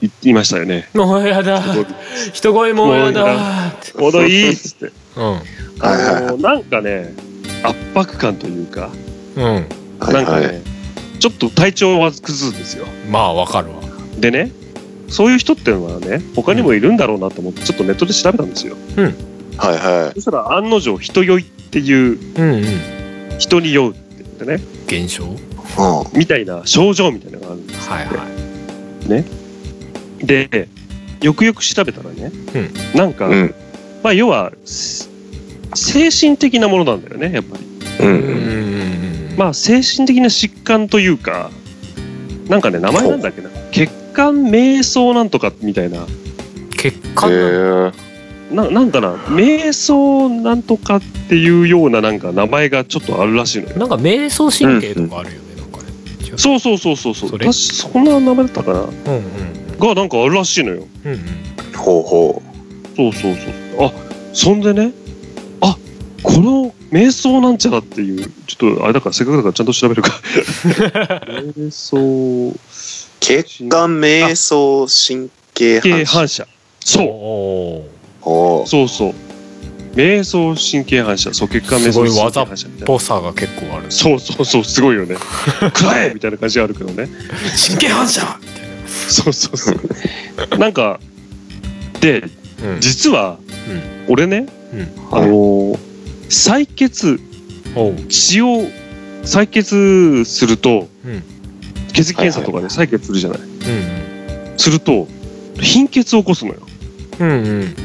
[0.00, 0.88] 言いましたよね。
[0.94, 1.62] もうやだ。
[2.34, 3.68] 人声もうやだ。
[3.70, 5.24] ってちょうどいいっつってうん。
[5.24, 5.40] はい
[5.80, 7.14] はいあのーなんかね
[7.62, 8.90] 圧迫感というか
[9.36, 9.44] うん。
[9.44, 9.64] はい
[10.12, 10.62] なんかね、はい
[11.18, 12.86] ちょっと体調は崩すんですよ。
[13.10, 13.76] まあわかるわ。
[14.20, 14.52] でね
[15.08, 18.76] そういう人っていうのはね他にもいるんだろうなと思ってちょっとネットで調べたんですよ。
[19.56, 22.64] はいはそしたら案の定人酔いっていううんうん。
[23.38, 24.54] 人に酔うって言ってね。
[24.86, 25.24] 現象？
[25.24, 25.28] い。
[25.28, 26.18] うん。
[26.18, 28.24] みたいな症状みたいなのがあるんですはいは
[30.22, 30.26] い。
[30.26, 30.68] で
[31.20, 32.32] よくよく調べたらね、
[32.94, 33.54] うなんか、うん。
[34.02, 35.10] まあ要はす
[35.74, 37.64] 精神的なものなんだよねやっぱり。
[38.06, 38.08] うん。
[38.08, 38.14] うん。
[38.14, 38.28] うん
[39.30, 41.50] うんまあ精神的な疾患というか
[42.48, 43.50] なんかね名前なんだっけな。
[43.70, 46.06] 血管瞑想なんとかみたいな。
[46.78, 47.92] 血へ管なえ
[48.50, 49.14] ななんかな？
[49.28, 53.76] 瞑想なんとかっていうようななんか名前がちょっとあるらしいのよ。
[53.76, 55.90] なんか瞑想神経とかあるよね、なんかね。
[56.26, 57.30] 違うそうそうそうそうそう。
[57.30, 57.44] それ？
[57.44, 58.80] 確かそんな名前だったかな？
[58.80, 60.86] うんうんがなんかあるらしいのよ。
[61.04, 61.20] うんうん。
[61.76, 62.42] ほうほ
[62.96, 63.34] そうそう
[63.76, 63.86] そう。
[63.86, 63.92] あ
[64.32, 64.92] そんでね？
[65.60, 65.76] あ
[66.22, 68.30] この瞑想なんちゃらっていう。
[68.46, 70.10] ちょっとあれだからせっかくだからちゃんと調べるか。
[71.58, 72.48] 瞑想。
[72.48, 72.54] う。
[73.26, 76.12] 血管瞑想神経系反射。
[76.12, 76.46] 反射
[76.80, 77.84] そ
[78.62, 78.68] う。
[78.68, 79.14] そうそう。
[79.96, 81.34] 瞑想神経反射。
[81.34, 82.86] そう血管瞑想神経反射みたいな。
[82.86, 83.90] ぽさが結構ある。
[83.90, 85.16] そうそうそうすごいよね。
[85.74, 87.08] 食らえみたいな感じあるけどね。
[87.66, 88.38] 神経反射。
[88.40, 88.66] みたい
[89.08, 89.78] そうそうそう。
[90.58, 91.00] なんか
[92.00, 92.20] で
[92.62, 92.80] なうん。
[92.80, 94.12] 実はうん。
[94.12, 94.88] 俺ねうん。
[95.10, 95.78] あのー。
[96.28, 97.18] 採血
[98.08, 98.64] 血を
[99.24, 101.35] 採血すると、うん
[101.96, 104.58] 血液検査とかで採血するじゃない、うん。
[104.58, 105.08] すると
[105.60, 106.60] 貧血を起こすのよ。
[107.20, 107.32] うんう
[107.64, 107.76] ん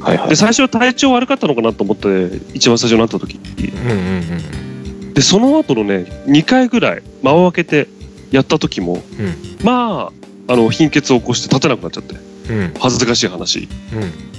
[0.00, 0.36] はいはいで。
[0.36, 3.34] 最初は体調悪かったのかなと思って一番最初になった時。
[3.34, 7.88] にうんうんでその後のね2回ぐらい間を空けて
[8.30, 9.64] やった時も、うん。
[9.64, 10.12] ま
[10.46, 12.16] ああの貧血を起こして立てなくなっちゃって。
[12.48, 12.58] うん。
[12.58, 13.68] うん恥ずかしい話。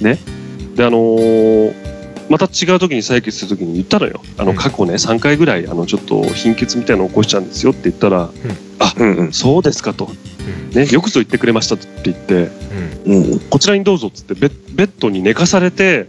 [0.00, 0.02] ん。
[0.74, 1.97] であのー
[2.28, 4.22] また違う時に採血する時に言ったのよ。
[4.36, 4.56] あのうん。
[4.56, 8.30] 過去ね3回ぐらいあのちょっと貧血みたいなの起こしちゃうんですよって言ったら
[8.98, 9.16] うん。
[9.16, 10.10] うんそうですかと、
[10.72, 12.50] ね、よくぞ言ってくれましたって言って
[13.06, 13.32] うん。
[13.32, 13.40] うん。
[13.40, 16.06] こちらにどうぞっつってベッベッドに寝かされて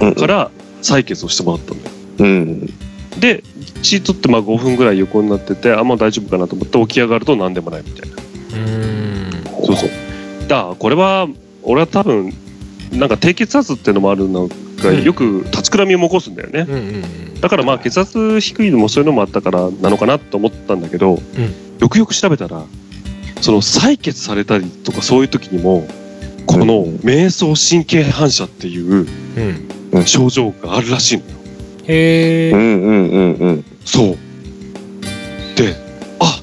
[0.00, 0.14] うん。
[0.14, 0.50] から
[0.82, 1.94] 採血をしてもらったんだよ。
[2.18, 2.66] うん。
[3.20, 3.42] で
[3.82, 8.16] 血取ってまあ5分ぐらい横になっててあもう大丈夫かなと思って起き上がると何でもないみたいな。
[8.56, 9.64] うん。
[9.66, 9.90] そうそう。
[10.48, 11.28] だからこれは
[11.62, 12.32] 俺は多分
[12.92, 14.48] なんか低血圧っていうのもあるの
[14.82, 15.02] がうん。
[15.02, 16.66] よく立ちくらみを起こすんだよね。
[16.68, 17.04] うんうん
[17.42, 21.18] だからまあ血圧低いのもそういうのもあったからなのかなと思ったんだけど、
[21.80, 22.62] よくよく調べたら
[23.40, 25.84] その採血されたりとかそういう時にも
[26.46, 29.08] このうん瞑想神経反射っていう
[29.92, 30.06] うん。
[30.06, 31.30] 症状があるらしいのよ。
[31.88, 33.64] へえうんうんうんうん。
[33.84, 34.16] そう。
[35.56, 35.74] で
[36.20, 36.40] あ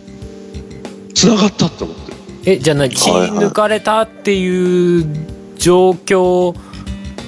[1.16, 2.52] 繋がったって思って。
[2.52, 2.94] えじゃあ何？
[2.94, 5.06] 血抜かれたっていう
[5.58, 6.54] 状況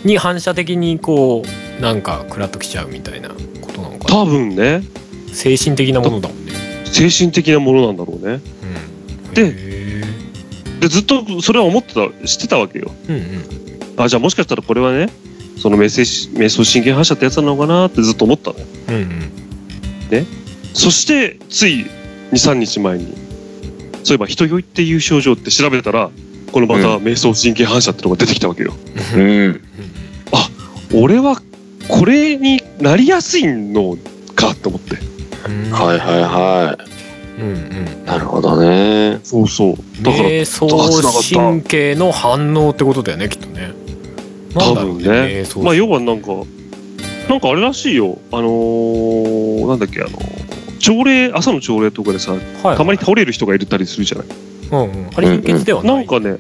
[0.04, 1.44] に反射的にこ
[1.80, 4.84] うなんかクラッときちゃうみたいなことなのかな多分ね
[5.34, 6.52] 精神的なものだもんね。
[6.86, 8.42] 精神的なものなんだろうね。
[9.28, 10.02] うん、でへ
[10.82, 12.92] でずっとそれは思ってた知ってたわけよ。
[13.08, 13.62] ーうんうん
[13.98, 15.10] あじゃあもしかしたらこれはね
[15.58, 16.02] その瞑想
[16.38, 18.66] 瞑想神経反射ってやつなのかなってずっと思ったのよ。
[18.90, 19.32] うんうん
[20.74, 21.86] そしてつい
[22.32, 23.14] 23日前に
[24.04, 26.10] そういえば人酔いっていう症状って調べたら
[26.52, 28.74] このまた瞑想神経反射ってのが出てきたわけよ。
[29.16, 29.62] うん
[30.94, 31.42] 俺は
[31.88, 33.98] これになりやすいの
[34.36, 34.98] かと思って。
[35.48, 36.78] うんはいはいは
[37.40, 40.04] うんうんいなるほどねそうそう。
[40.04, 43.74] だから瞑想神経の反応ってことだよねきっとね。
[44.54, 46.28] 多分ねまあ要はなんか
[47.30, 50.20] なんかあれらしいよあのーなんだっけあの
[50.80, 54.28] 朝礼朝の朝礼とかでさはいたまに倒れる人がいたりするじゃない。
[54.72, 56.38] うんうん、あれ貧血ではない、なんかね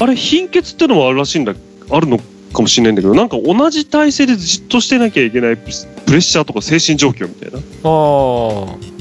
[0.00, 1.54] あれ貧血ってのもあるらしいんだ
[1.90, 2.18] あるの
[2.52, 5.70] かもしれないんだけどなんか同じ体勢でじっとしてなきゃいけないプレ
[6.18, 7.58] ッシャーとか精神状況みたいな。
[7.58, 8.92] っああ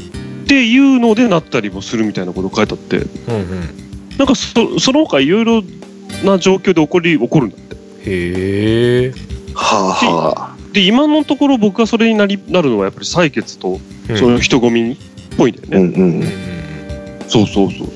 [0.48, 2.98] ていうのでなったりもするみたいなこと書いてあって。
[2.98, 3.82] うんうん
[4.18, 5.64] なんかそその他いろいろ
[6.24, 7.76] な状況で起こり起こるんだって。
[8.06, 9.14] へえ、
[9.56, 14.18] はあはで今のところ僕がそれになりなるのはやっぱり採血とうん。
[14.18, 14.98] その人混みっ
[15.38, 16.24] ぽいんだよね、あうんううんん。
[17.28, 17.94] そうそうそうそ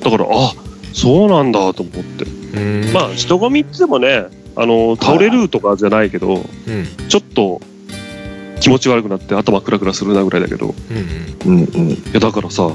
[0.00, 0.04] う。
[0.04, 0.52] だからあ
[0.94, 2.24] そうなんだと思って。
[2.24, 2.92] うん。
[2.94, 7.08] まあ人混みって言ってもねあの倒れるとかじゃないけど、うん。
[7.08, 7.60] ちょっと
[8.60, 10.74] 気持ち悪くなって頭クラクラするなぐらいだけど。
[11.46, 11.58] うんうん。
[11.58, 11.90] うんうん。
[11.90, 12.68] いやだからさ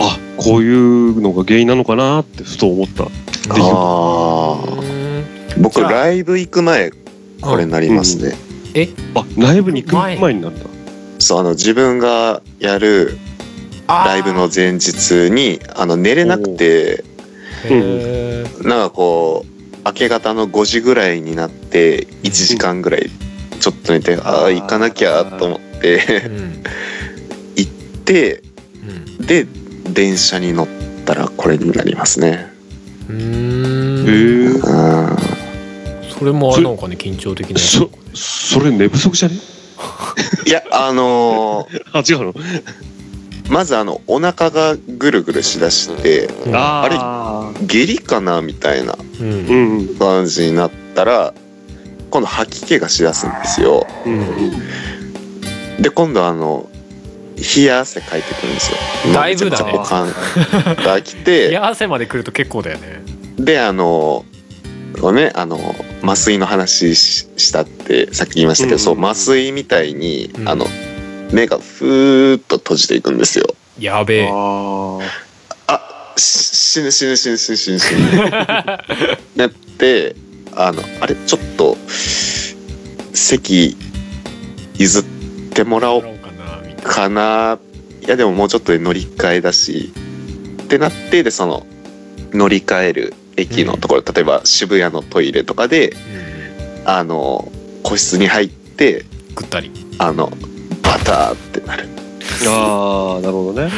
[0.00, 3.04] あこういうのが原因なのかなってふと思った。
[3.04, 3.08] あ
[3.50, 4.66] あ
[5.58, 6.90] 僕ライブ行く前
[7.40, 8.36] これになりますね、
[9.14, 10.66] あライブに行く前になるんだ
[11.18, 13.18] そうあの自分がやる
[13.86, 17.04] ライブの前日にあの寝れなくて
[18.62, 19.55] なんかこう
[19.86, 23.08] 明け方の5時ぐらいになって1時間ぐらい
[23.60, 26.62] ちょっと寝てああ行かなきゃと思っってうん。
[27.56, 27.72] 行っ
[28.04, 28.42] て
[29.18, 29.26] うん。
[29.26, 29.46] で
[29.92, 30.66] 電車に乗っ
[31.04, 32.52] たらこれになりますね。
[33.08, 34.04] うん。
[34.08, 34.12] え
[34.48, 35.16] うん。
[36.18, 39.36] それもあれなのかね緊張的なそそれ寝不足じゃね？
[40.46, 42.34] いやあのー あ違うの？
[43.50, 46.52] まずあのお腹がぐるぐるしだしてうん。
[46.54, 48.96] あ下痢かなみたいな
[49.98, 51.32] 感じになったら
[52.10, 53.86] 今度吐き気がしだすんですよ。
[54.04, 55.82] うん。
[55.82, 56.68] で今度あの
[57.56, 59.12] 冷や汗かいてくるんですよ。
[59.12, 59.72] だいぶだね。
[59.72, 60.12] ポカン
[60.84, 63.02] が来いてや汗まで来ると結構だよね。
[63.38, 64.24] であの
[65.00, 65.58] こうねあの
[66.02, 68.78] 麻酔の話ししたってさっき言いましたけど、うん。
[68.78, 70.48] そう麻酔みたいに、うん。
[70.48, 70.66] あの
[71.32, 73.46] 目がふーっと閉じていくんですよ。
[73.78, 74.30] やべえ。
[74.32, 75.00] あ
[76.16, 78.00] 死ぬ死ぬ死ぬ死ぬ死ぬ死ぬ。
[79.36, 80.16] なって
[80.54, 81.76] あのあれちょっと
[83.12, 83.76] 席
[84.74, 85.04] 譲っ
[85.54, 86.68] てもらおうかな。
[86.68, 87.58] いなかな
[88.02, 89.92] いやでももうちょっとで乗り換えだし。
[90.62, 91.66] ってなってでその
[92.32, 96.88] 乗り換える駅のところ、例えば渋谷のトイレとかでうん。
[96.88, 99.70] あの個室に入ってぐったり。
[99.98, 100.32] あの
[100.98, 101.84] バターってなる。
[101.84, 103.70] ーあーなるほどね。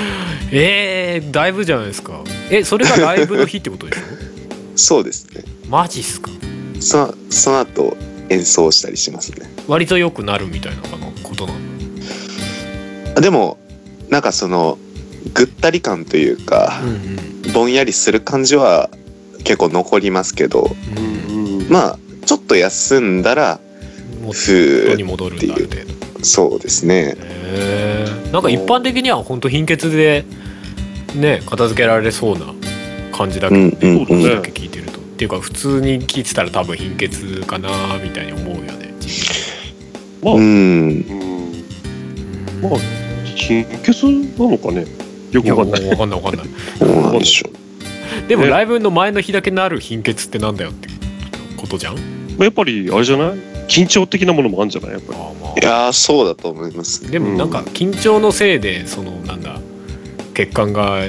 [0.52, 2.22] えー、だいぶじゃないですか。
[2.50, 4.02] えそれがライブの日ってことでしょ？
[4.76, 5.42] そうですね。
[5.68, 6.30] マジっすか？
[6.80, 7.96] そのその後
[8.28, 9.50] 演奏したりしますね。
[9.66, 11.52] 割と良くなるみたいなかなことな
[13.14, 13.20] の？
[13.20, 13.58] でも
[14.10, 14.78] なんかその
[15.34, 18.90] ぐったり感というか、うんぼんやりする感じは
[19.42, 21.58] 結構残りますけどうんうん。
[21.60, 23.58] うんまあちょっと休んだら
[24.22, 27.16] もうふ元にー戻るんだある程度そうですね。
[27.16, 30.24] へえんか一般的には本当貧血で
[31.14, 32.54] ね片付けられそうな
[33.16, 34.06] 感じだけど、ねうんうんうん。
[34.06, 34.98] こだけ聞いてると。
[34.98, 39.24] っていうか普通に聞いてたら多分貧血かなみたいに思うよね自
[40.22, 40.42] まあ、うん。
[40.42, 41.52] うん。
[42.60, 42.78] 分まあ
[43.34, 44.84] 貧血なのかね？
[45.32, 45.80] よくわかんない。
[45.80, 47.18] 分かんない分かんない。
[47.18, 47.50] でしょ
[48.28, 50.88] でもねライブの前の日だけなる貧血ってなんだよって
[51.56, 51.94] ことじゃん？
[51.94, 52.00] ま
[52.40, 53.38] あやっぱりあれじゃない？
[53.68, 54.92] 緊張的なものもあるんじゃない？
[54.92, 55.18] やっぱり。
[55.18, 57.06] ああまういやーそうだと思います。
[57.06, 59.60] あでもなんか緊張のせいでそのなんだ
[60.34, 61.02] 血管が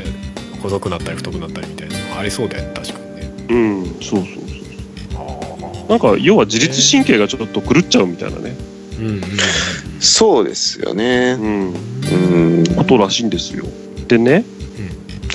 [0.61, 3.31] 細くなったり太くなったりみたいなのありそうだよね確かにね。
[3.49, 4.25] うんそうそうそう
[5.15, 8.55] ああなんか要は自律神経がちょっと狂っちゃうみたいなね。
[8.99, 9.21] うんうん
[10.01, 11.37] そうですよね。
[11.39, 11.73] うん。
[11.73, 12.75] うん。
[12.75, 13.65] ことらしいんですよ。
[14.07, 14.43] でね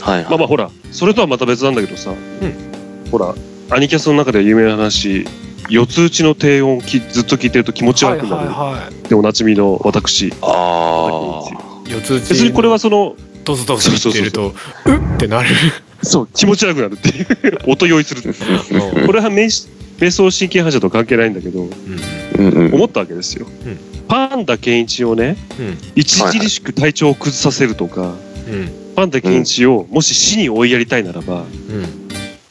[0.00, 0.24] はいはい。
[0.24, 2.14] まあまあほらそれとはまた別なんだけどさ、
[3.10, 3.34] ほら
[3.70, 5.26] アニキャスの中では有名な話
[5.68, 8.37] 四つ打ちの低音きずっと聞いてると気持ち悪くなる。
[8.37, 10.33] はいはいはいでおなじみの私。
[10.42, 11.42] あ
[11.87, 12.29] 四つ打ち。
[12.31, 14.53] 別にこれはそのドスドス言ってるとう
[15.16, 15.48] ってなる。
[16.03, 17.59] そう気持ち悪くなるっていう。
[17.70, 18.22] 音酔いする
[19.07, 19.48] これは瞑
[19.98, 21.68] 瞑想神経反射と関係ないんだけど
[22.38, 23.79] うん思ったわけですよ、うん。
[24.09, 25.79] パンダケンイチをねうん。
[26.00, 28.14] 著しく体調を崩させるとか、
[28.48, 28.70] うん。
[28.96, 31.44] パンダケンイチをもし死に追いやりたいならばうん。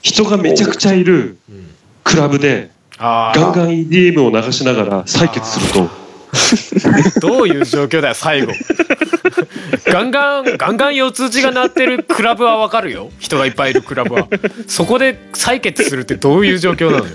[0.02, 1.68] 人がめちゃくちゃいるうん。
[2.04, 2.73] クラブであ
[3.04, 5.84] ガンガン EDM を流しながら採血すると。
[5.84, 8.54] あどういう状況だよ最後。
[9.86, 13.12] ガンガンガンガン四つ打ちが鳴ってるクラブはわかるよ。
[13.20, 14.28] 人がいっぱいいるクラブは。
[14.68, 17.06] そこで採血するってどういう状況なの？
[17.06, 17.12] よ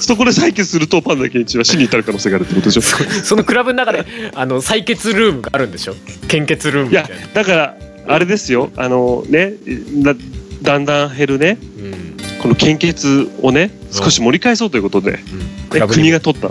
[0.00, 2.82] そこで採血するとパンダケンイチは死に至る可能性があるってことでしょ？
[2.82, 5.94] そのクラブの中であの採血ルームがあるんでしょ？
[6.28, 7.26] 献血ルームいやみたいな。
[7.34, 7.74] だから
[8.14, 8.70] あれですよ。
[8.76, 9.54] あのね
[9.94, 10.14] な
[10.62, 11.58] だんだん減るね。
[11.78, 12.05] うん
[12.46, 13.92] この献血をねうん。
[13.92, 15.68] 少し盛り返そうということで、うん。
[15.68, 16.04] クねラブにも。
[16.04, 16.50] 国が取った。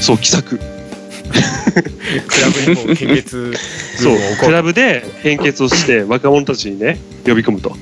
[0.00, 0.58] そう奇策。
[0.58, 3.56] クラブにも献血ル
[3.96, 7.76] そうクラブで献血をして 若者たちにね呼び込むと。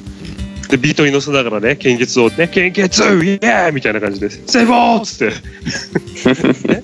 [0.68, 3.03] でビートに乗せながらね献血をね献血!
[3.03, 3.75] イエーイ!
[3.75, 6.83] みたいな感じで「セイボー!」っつって、 ね、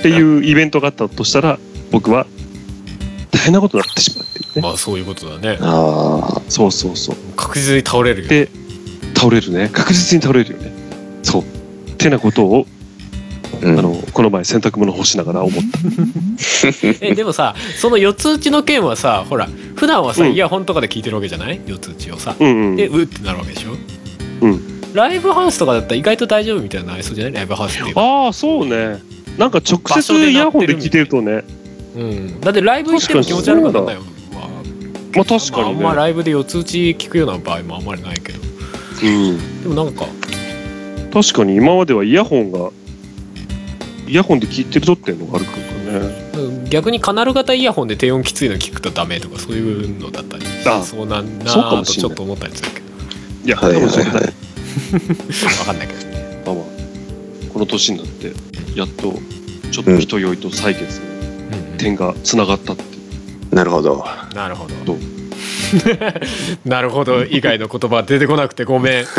[0.00, 1.58] っていうイベントがあったとしたら
[1.92, 2.26] 僕は
[3.30, 4.62] 大変なことになってしまうっていうね。
[4.62, 5.58] まあそういうことだね。
[5.60, 7.16] ああそうそうそう。
[7.36, 8.28] 確実に倒れるよ。
[8.28, 8.48] で
[9.22, 9.68] 倒れるね。
[9.72, 10.72] 確実に倒れるよね。
[11.22, 11.42] そう。
[11.42, 11.44] っ
[11.96, 12.66] てなことを、
[13.62, 13.78] うん。
[13.78, 15.78] あのこの前洗濯物干しながら思った。
[17.06, 20.32] えでもさその四つ打ちの件はさほら普段はさ、うん。
[20.32, 21.60] イヤホンとかで聞いてるわけじゃない？
[21.66, 22.34] 四つ打ちをさ。
[22.38, 22.76] うんうん。
[22.76, 23.76] でうってなるわけでしょ？
[24.40, 24.60] うん。
[24.92, 27.34] ライブハウスとかだったら意外と大丈夫みたいなのありそうじゃない？
[27.34, 28.98] ライブハウスってああそうね。
[29.38, 31.44] なんか直接イヤホンで聞いてるとね。
[31.94, 32.40] うん。
[32.40, 34.04] だってライブ行っても気持ち悪かったんだよわ。
[35.14, 35.82] まあ確かにね。
[35.82, 38.40] まああんまライブで四つ打ち聞くような場合もあんまりないけど。
[38.40, 38.52] うん
[39.02, 40.06] でもなんか。
[41.12, 42.70] 確かに今まではイヤホンが
[44.08, 45.52] イヤホンで聞いてるとっていうのがあるか
[45.92, 46.68] らね。
[46.70, 50.44] 逆にカナル型イヤホンで低音きついの聞くとダメとかそういうのだったり。
[50.66, 52.08] あそうなんなそうかーもしんない。
[52.08, 52.86] とちょっと思ったりするけど。
[53.44, 53.92] いやはいはい多分
[55.32, 56.00] そ分かんないけど。
[56.08, 56.64] ねまあまあ。
[57.52, 58.32] この年になって
[58.74, 59.12] やっと
[59.70, 61.78] ちょっと人酔いと採血うんうん。
[61.78, 62.84] 点がつながったって
[63.54, 64.02] なるほど
[64.34, 64.94] なるほど。
[64.94, 64.96] ど
[66.64, 67.24] なるほど。
[67.24, 69.04] 以外の言葉出てこなくてごめん。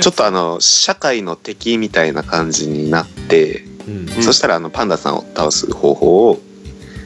[0.00, 4.08] ちょっとあの社会の敵みたいな感じになって、うん。
[4.16, 6.40] うんそしたらあのパンダさんを倒す方法を、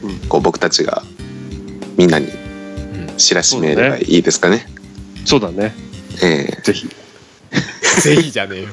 [0.03, 0.17] うん。
[0.29, 1.03] こう僕たちが
[1.97, 2.29] みんなに
[3.17, 4.67] 知らしめればいいですかね。
[5.25, 5.73] そうだね。
[6.21, 6.61] ええ。
[6.63, 6.89] ぜひ
[8.01, 8.67] ぜひじゃねえよ。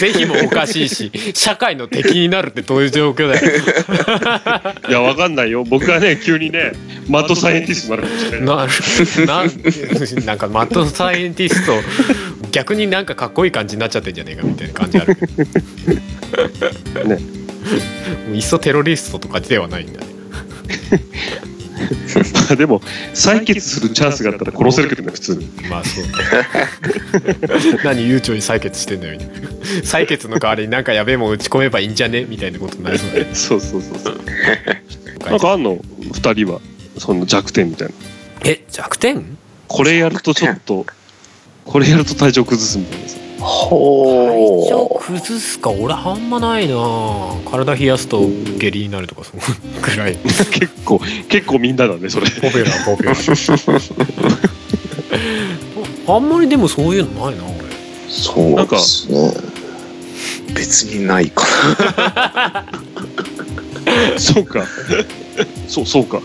[0.00, 3.46] ぜひもおかしいし社会の敵になるってどういう状況だよ。
[4.88, 5.64] いやわかんないよ。
[5.64, 6.72] 僕がね急にね
[7.08, 9.26] マッドサイエンティストになるかもしれない。
[9.26, 9.50] ななん
[10.26, 11.72] なんかマッドサイエンティスト
[12.50, 15.16] 逆になんかかっこいい感じになっちゃってんじゃねえかみたいな感じある。
[15.16, 15.24] け
[17.02, 17.16] どね。
[17.16, 20.06] もういっそテロリストとかではないんだね
[22.56, 22.80] でも
[23.14, 25.50] 採血するチャンスがあったら殺せるけどね普通に。
[25.68, 26.04] まあそう
[27.84, 29.20] 何悠長に採血してんだよ。
[29.84, 34.20] 採血の代わりになんかやべえもん打ち込めばいいんじゃねみたいなことになりそうそうそうそうそう。
[35.30, 35.78] なんかあんの？
[36.12, 36.60] 二人は。
[36.98, 37.94] その弱点みたいな。
[38.44, 39.36] え弱点？
[39.68, 40.84] これやるとちょっと
[41.64, 45.70] これやると体調崩すみたいなさ体ほ調崩すか？
[45.70, 46.76] 俺あんまないな。
[47.50, 48.20] 体冷やすと
[48.58, 49.42] 下痢になるとかその
[49.82, 50.16] ぐらい。
[50.16, 52.30] 結構結構みんなだねそれ。
[52.30, 54.50] ポピュラーポピュラー
[56.14, 57.54] あんまりでもそういうのないな俺。
[58.08, 59.32] そうですね。
[60.54, 61.44] 別にないか
[64.18, 64.66] そうか。
[65.68, 66.20] そうそうか。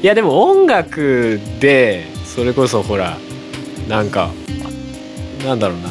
[0.00, 3.18] いやでも音楽でそれこそほら
[3.88, 4.30] なんか
[5.44, 5.88] なんだろうな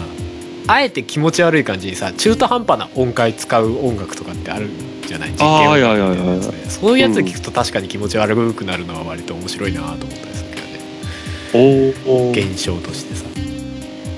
[0.72, 4.68] あえて気持ち悪い感じにさ中途半端な音階使う音楽とかってある
[5.08, 5.32] じゃない？
[5.32, 11.94] 実験音楽みたいなそういうやつ聞くと確かに気持ち悪くなるのは割と面白いなと思ったりするけどね。
[12.06, 13.26] おお現象としてさ。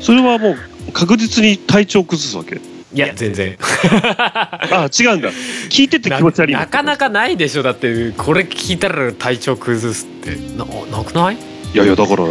[0.02, 0.56] それはも
[0.90, 2.60] う確実に体調崩すわけ？
[2.94, 3.58] いや全然。
[3.62, 5.30] あ違うんだ。
[5.70, 7.64] 聞いてて気持ち悪いななかなかないでしょ。
[7.64, 10.36] だってこれ聞いたら体調崩すって。
[10.58, 11.36] ななくない？
[11.74, 12.24] いやいやだから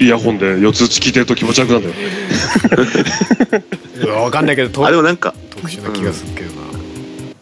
[0.00, 3.62] イヤホンで四つ打ち聞いてると気持ち悪くなるんだよ。
[4.02, 4.86] いやわかんないけど。
[4.86, 6.62] あでもなんか特殊な気がするけどな、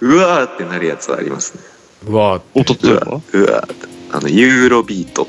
[0.00, 1.61] うわーってなるやつはありますね。
[2.09, 5.28] うわおと例えばうわうわーってあのユーロビート。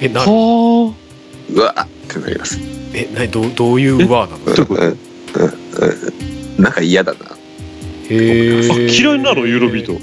[0.00, 0.26] えなは
[1.50, 2.60] うわーってなります。
[2.92, 4.44] えなどうどういうワーなの？
[4.44, 4.98] うんどういう
[5.34, 5.92] うん うん
[6.58, 6.62] うん。
[6.62, 7.18] なんか嫌だな。
[8.10, 9.46] へえあ嫌いなの？
[9.46, 9.98] ユーロビート。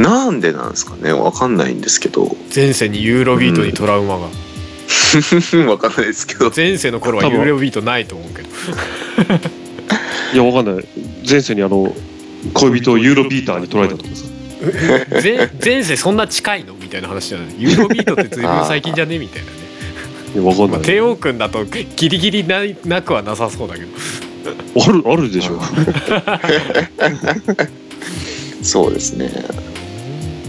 [0.00, 1.12] なんでなんですかね？
[1.12, 2.36] わかんないんですけど。
[2.54, 4.28] 前世にユーロビートにトラウマが、
[5.68, 6.50] わかんないですけど。
[6.54, 8.48] 前世の頃はユーロビートないと思うけど。
[10.32, 10.84] いやわかんない。
[11.28, 11.94] 前世にあの
[12.54, 14.24] 恋人をユーロビーターに取られたとかさ。
[15.22, 17.54] 前前世そんな近いのみたいな話じゃない。
[17.58, 19.56] ユーロビートって随分最近じゃねみたいなね。
[20.34, 23.88] いやわかんまあ、ない帝王君だとギリギリななくはなさそうだけど。
[24.84, 25.60] あるあるでしょ。
[28.62, 29.30] そうですね。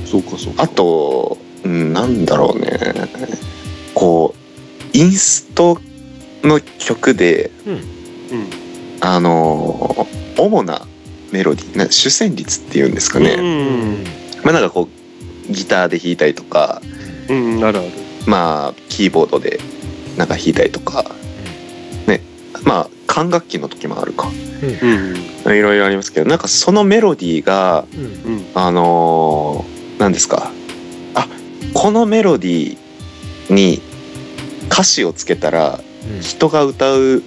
[0.05, 0.63] そうかそうか。
[0.63, 2.79] あと、うん、なんだろうね
[3.93, 4.35] こ
[4.93, 5.79] うインスト
[6.43, 7.93] の曲でうん。
[9.05, 10.87] あの主な
[11.31, 14.03] メロディーな主旋律っていうんですかね、うん。
[14.43, 14.87] まあなんかこ
[15.49, 16.81] うギターで弾いたりとか
[17.29, 17.89] うんあるある。
[18.25, 19.59] まあキーボードで
[20.17, 21.03] なんか弾いたりとか、
[22.07, 22.21] ね。
[22.63, 24.29] まあ管楽器の時もあるか。
[25.45, 25.53] うん。
[25.53, 28.33] いろいろありますけどなんかそのメロディーがうん。
[28.35, 28.45] うん。
[28.53, 30.51] あのー何ですか。
[31.15, 31.27] あ
[31.73, 32.77] このメロディー
[33.49, 33.81] に
[34.71, 35.79] 歌詞をつけたら
[36.21, 37.21] 人が歌う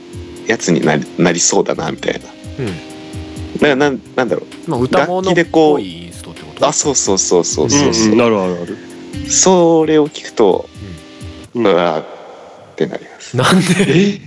[0.46, 2.20] やつになりなりそうだなみたいな。
[2.58, 2.66] うん。
[2.66, 2.72] だ
[3.60, 4.70] からなんなんだろう。
[4.70, 6.66] まあ歌物っ楽器でこうぽいインストってこと？
[6.66, 7.94] あそうそうそうそうそう。
[7.94, 8.76] そう、うんうんあるあるある。
[9.30, 10.68] それを聞くと、
[11.54, 12.04] ううんわーっ
[12.76, 13.36] てなります。
[13.36, 14.20] なんで？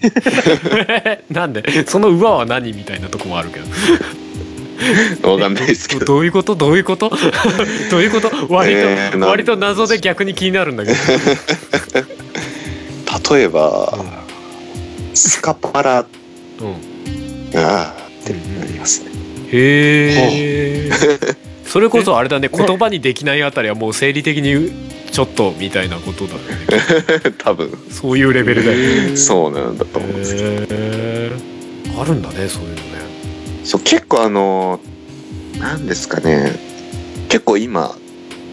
[1.06, 1.24] え？
[1.34, 1.64] なんで？
[1.88, 3.66] その馬は何みたいなとこもあるけど
[5.24, 6.06] わかんないですけど。
[6.06, 6.56] どういうこと？
[6.56, 7.10] どういうこと？
[7.92, 8.30] どういうこと？
[8.50, 10.98] 割と、えー割と謎で逆に気になるんだけど、
[13.36, 13.94] 例えば、
[15.14, 16.06] スカパラ。
[16.62, 16.68] うん、
[17.58, 19.10] あーってなりますね。
[19.52, 20.92] へえ
[21.66, 24.72] それこそあれだね言葉にできないあたりはもう生理的に
[25.12, 26.46] ちょっとみたいなことだよね。
[27.38, 27.72] 多分。
[27.92, 28.78] そういうレベルだよ
[29.12, 29.18] ね。
[29.18, 30.42] そうなんだと思うんですけ
[31.96, 32.02] ど。
[32.02, 32.82] あるんだねそういうのね
[33.70, 34.80] そう結構あの
[35.60, 36.58] なんですかね。
[37.30, 37.96] 結構今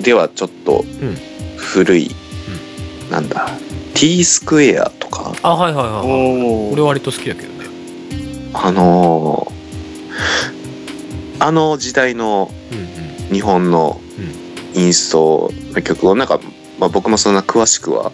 [0.02, 1.16] ではちょっとうん。
[1.56, 2.10] 古い、
[3.10, 3.48] なんだ
[3.94, 5.32] T スクエアとか。
[5.42, 6.42] あはいはいはいはい。
[6.42, 7.64] お俺割と好きだけどね。
[8.52, 13.34] あのーあの時代のうんうん。
[13.34, 13.98] 日本の
[14.74, 16.40] インストの曲をなんか、
[16.78, 18.12] まあ、僕もそんな詳しくは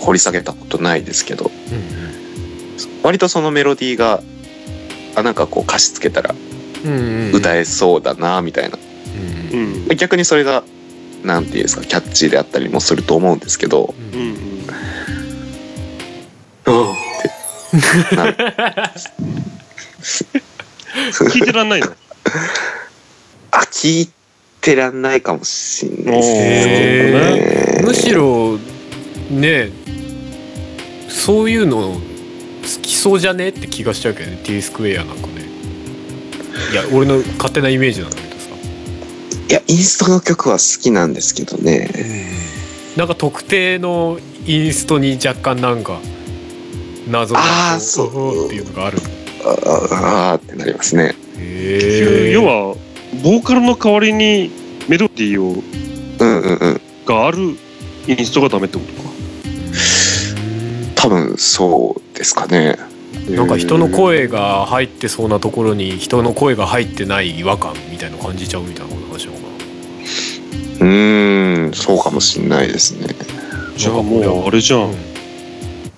[0.00, 1.50] 掘り下げたことないですけど。
[3.02, 4.22] 割とそのメロディーが
[5.14, 6.34] あなんかこう歌詞つけたら
[7.32, 8.78] 歌えそうだなみたいな。
[9.52, 9.84] うん。
[9.88, 10.62] うん逆にそれが
[11.22, 13.94] なんていうんですかキャッチーであったりもすると思うんですけど。
[14.12, 14.36] うんうん
[16.66, 16.92] うん。
[16.92, 16.94] っ
[18.36, 18.42] て
[21.30, 21.88] 聞いてらんないの？
[23.50, 24.08] あ聞い
[24.60, 28.58] てらんないかもしんないですへねむしろ
[29.30, 29.70] ね
[31.08, 31.96] そういうの
[32.64, 33.48] 好きそうじゃね？
[33.48, 34.40] って気がしちゃうけどね。
[34.42, 35.44] T スクエアなんかね。
[36.72, 38.48] いや俺の勝手なイメージなんだけどさ。
[39.48, 41.90] いやインストの曲は好きなんですけどね。
[42.96, 46.00] なんか特定のインストに若干なんか
[47.08, 48.98] 謎のあーそうっていうのがある
[49.44, 51.14] あああーってなりますね。
[51.38, 52.76] へえ要は
[53.22, 54.50] ボーカルの代わりに
[54.88, 55.62] メロディーを
[56.20, 56.80] うんうんうん。
[57.04, 57.56] がある
[58.06, 59.08] インストがダメってことか。
[60.94, 62.76] 多分そうですかね。
[63.28, 69.44] なんか人の声が入ってそうなところに人の声が入ってない違和感みたいなの感じちゃうみたいな話なのか。
[70.80, 73.14] うーんそうかもしんないですね。
[73.76, 74.96] じゃあもうあれじゃな、ん、うん。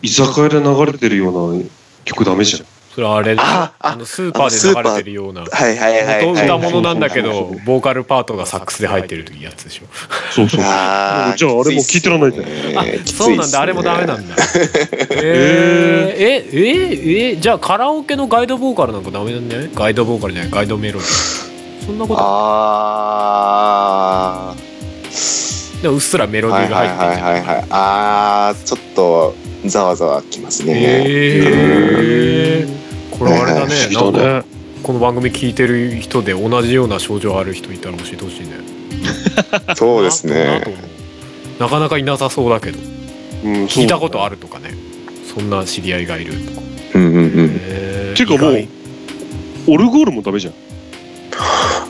[0.02, 1.64] 居酒屋で流れてるような
[2.04, 5.42] 曲ダメじゃんそれはあれあああのスーパーで流れてるような。
[5.42, 6.24] はいはいはい。
[6.24, 9.82] 元はい歌物なんだけどボーカルパートがサックスで入ってるやつでしょ。
[10.32, 10.60] そうそう。
[10.60, 12.46] じゃああれも聞いてらんないじゃん
[13.04, 13.60] そうなんだ。
[13.60, 14.34] あれもダメなんだ。
[15.12, 20.50] えー、えええじゃあカラオケのガイドボーカルなんかダメなんだよねガイドボーカルじゃない？
[20.50, 21.84] ガイドメロディー。
[21.84, 22.20] そんなこと。
[23.18, 24.54] あ
[25.82, 29.34] でもうっすらメロディーがーはい入ってるはいはいはいはいあーちょっと
[29.66, 30.72] ざわざわきますね。
[30.76, 32.85] えー、
[33.18, 34.42] これあれだ ね。
[34.82, 38.50] この番組聞いてる人で同じような症状ある人いたら教えてほしいね。
[39.76, 40.62] そうですね。
[41.58, 42.78] なかなかいなさそうだけど。
[43.44, 44.74] うん聞いたことあるるとかね。
[45.34, 46.66] そんな知り合いがいるとか。
[46.94, 47.60] うんうんうん。
[47.64, 48.16] へー。
[48.16, 48.68] ていうかもう
[49.68, 50.54] オルゴールもダメじゃん。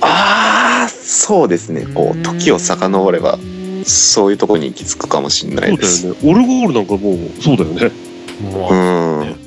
[0.00, 1.86] ああそうですね。
[1.94, 3.38] こう時を遡れば
[3.84, 6.06] そういうところに行き着くかもしれないうです。
[6.06, 6.18] よね。
[6.24, 7.90] オルゴールなんかもうそうだよね。
[8.50, 8.76] もうう
[9.24, 9.45] ん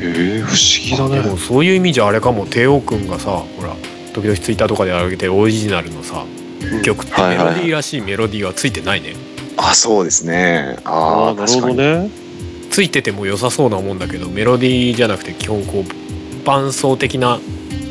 [0.00, 1.22] ええ不思議だね。
[1.22, 2.46] でもそういう意味じゃあれかも。
[2.46, 3.74] 帝王くんがさほら
[4.12, 6.24] 時々ツイッターとかで上げてるオリジナルのさ
[6.72, 6.82] うん。
[6.82, 9.14] 曲ってメロディーらしいメロディーはついてないね。
[9.56, 10.76] あそうですね。
[10.84, 12.10] ああなるほどね。
[12.70, 17.40] ついてても良さそうなもんだけどメロディーじゃなくて基本こう伴奏的な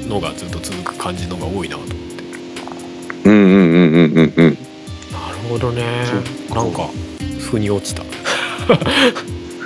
[0.08, 2.24] のがずっと続く感じのが多いなと思って。
[3.26, 4.58] うんうんうんうんうんうん。
[5.12, 5.84] なるほどね。
[6.50, 6.90] なんか
[7.40, 8.04] 腑に落ちた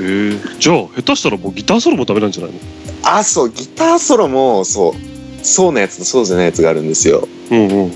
[0.01, 2.59] へえじゃあ下手したらもうギターソロもダメなんじゃないの？
[3.03, 4.93] あそうギターソロもそう。
[5.43, 7.27] そうなやつとそうじゃないやつがあるんですよ。
[7.49, 7.85] うんうん。
[7.87, 7.91] う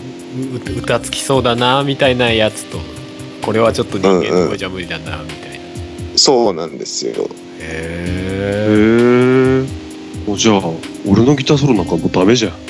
[0.80, 2.80] 歌つきそうだなみたいなやつと。
[3.44, 5.64] これはちょっと人間の声じゃ無理だなみたいな、
[6.16, 7.14] そうなんですよ。
[7.14, 7.18] へ
[7.62, 7.66] へ
[9.62, 10.62] ええもうじゃあ
[11.08, 12.54] 俺のギターソロなんかもうダメじゃん。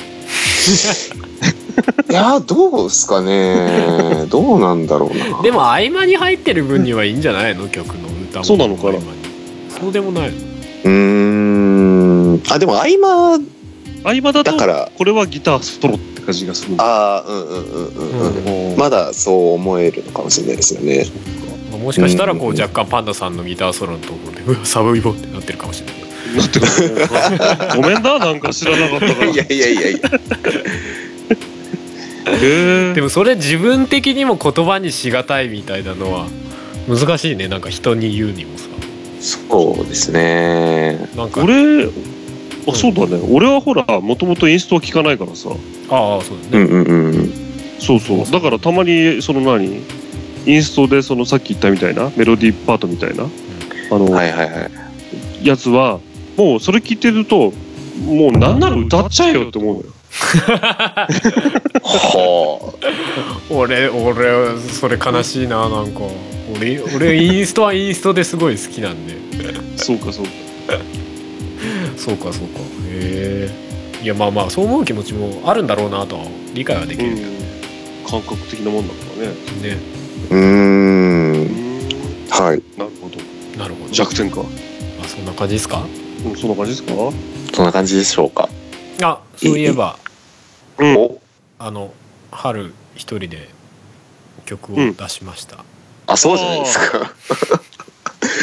[2.10, 4.26] いやどうですかね。
[4.28, 5.40] どうなんだろうな。
[5.42, 7.68] でも合間に入ってる分にはいいんじゃないの？
[7.68, 8.44] 曲の歌も。
[8.44, 8.90] そうなのかな？
[8.90, 9.06] 合間に
[9.80, 10.30] そうでもない。
[10.30, 10.36] の
[10.84, 12.42] うーん。
[12.50, 13.40] あでも合間合
[14.04, 14.90] 間だとだから。
[14.96, 18.78] これはギターソロって感じがするああうんうんうんうんうん、うん。
[18.78, 21.04] まだそう思えるのかもしれないですよね。
[21.70, 25.96] まあもしかしたらこううん若干パンダさんのギターソロのところでうわ サブイボってなってるかもしれない。
[26.36, 27.06] なってくる
[27.80, 29.30] ごめんななんか知らなかったから。
[29.30, 30.00] いやいやいやいや。
[32.94, 36.26] でもそれ自分的にも言葉にしがたいみたいなのは
[36.88, 37.48] 難しいね。
[37.48, 38.64] なんか人に言うにもさ
[39.20, 41.08] そうですね。
[41.16, 41.42] なんか。
[41.42, 41.86] 俺
[42.68, 43.20] あそうだね。
[43.30, 45.50] 俺はほらもともとインストは聞かないからさ。
[45.90, 47.32] ああそうだね、うんうんうん
[47.78, 48.30] そうそう。
[48.30, 49.82] だからたまにその何
[50.46, 54.68] インストでそのさっき言ったみたいなメロディーパートみたいなあの、はいはいは
[55.42, 55.46] い。
[55.46, 56.00] やつは
[56.36, 57.52] もうそれ聞いてると
[58.04, 59.86] もうなんなら歌っちゃえよって思うのよ
[61.82, 62.72] は
[63.50, 66.00] 俺俺それ悲しいななんか。
[66.56, 69.14] 俺俺インストはインストですごい好きなんで。
[69.76, 70.30] そうかそうか。
[71.96, 72.60] そうかそうか。
[72.88, 73.50] へえ。
[74.02, 77.16] いやまあまあそう思う気持ちもあるんだろうなとは理解はできる。
[77.16, 77.28] けど
[78.08, 79.34] 感覚的なもんだからね。
[79.74, 79.78] ね、
[80.30, 81.48] うーん。
[82.30, 82.62] はい。
[82.78, 83.18] なるほど。
[83.58, 83.92] なるほど。
[83.92, 84.42] 弱点か。
[85.02, 85.82] あそんな感じですか？
[86.24, 86.92] うんそんな感じですか？
[87.52, 88.48] そんな感じでしょうか。
[89.02, 89.98] あそういえば
[90.78, 90.96] うん。
[90.96, 91.20] お
[91.58, 91.92] あの
[92.30, 93.48] 春一人で
[94.44, 95.64] 曲を出しました、
[96.06, 97.12] あそうじゃないですか。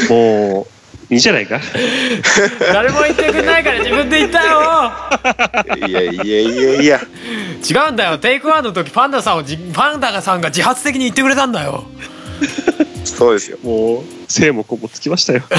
[0.09, 0.67] もう
[1.13, 1.59] いいじゃないか。
[2.73, 4.91] 誰も言ってくれないから自分で言ったよ
[5.87, 7.01] いやいやいやいや。
[7.69, 8.17] 違うんだよ。
[8.17, 11.83] テイクワンの時パンダさんをじパンダさんが自発的に言ってくれたんだよ。
[13.05, 13.57] そうですよ。
[13.63, 15.43] もう精も子もつきましたよ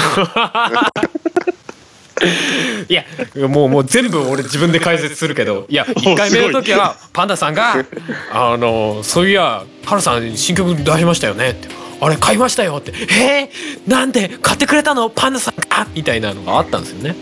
[2.87, 3.03] いや
[3.47, 7.75] もうもう全部俺自分で解説するけどいや1回目の時はパンダさんが
[8.31, 11.67] 「あのそういやハルさん新曲出しましたよね」って
[11.99, 15.09] 「あれ買いましたよ」って「えー、なんで買ってくれたの？
[15.09, 17.15] パンダさんが」みたいなのがあったんですよね。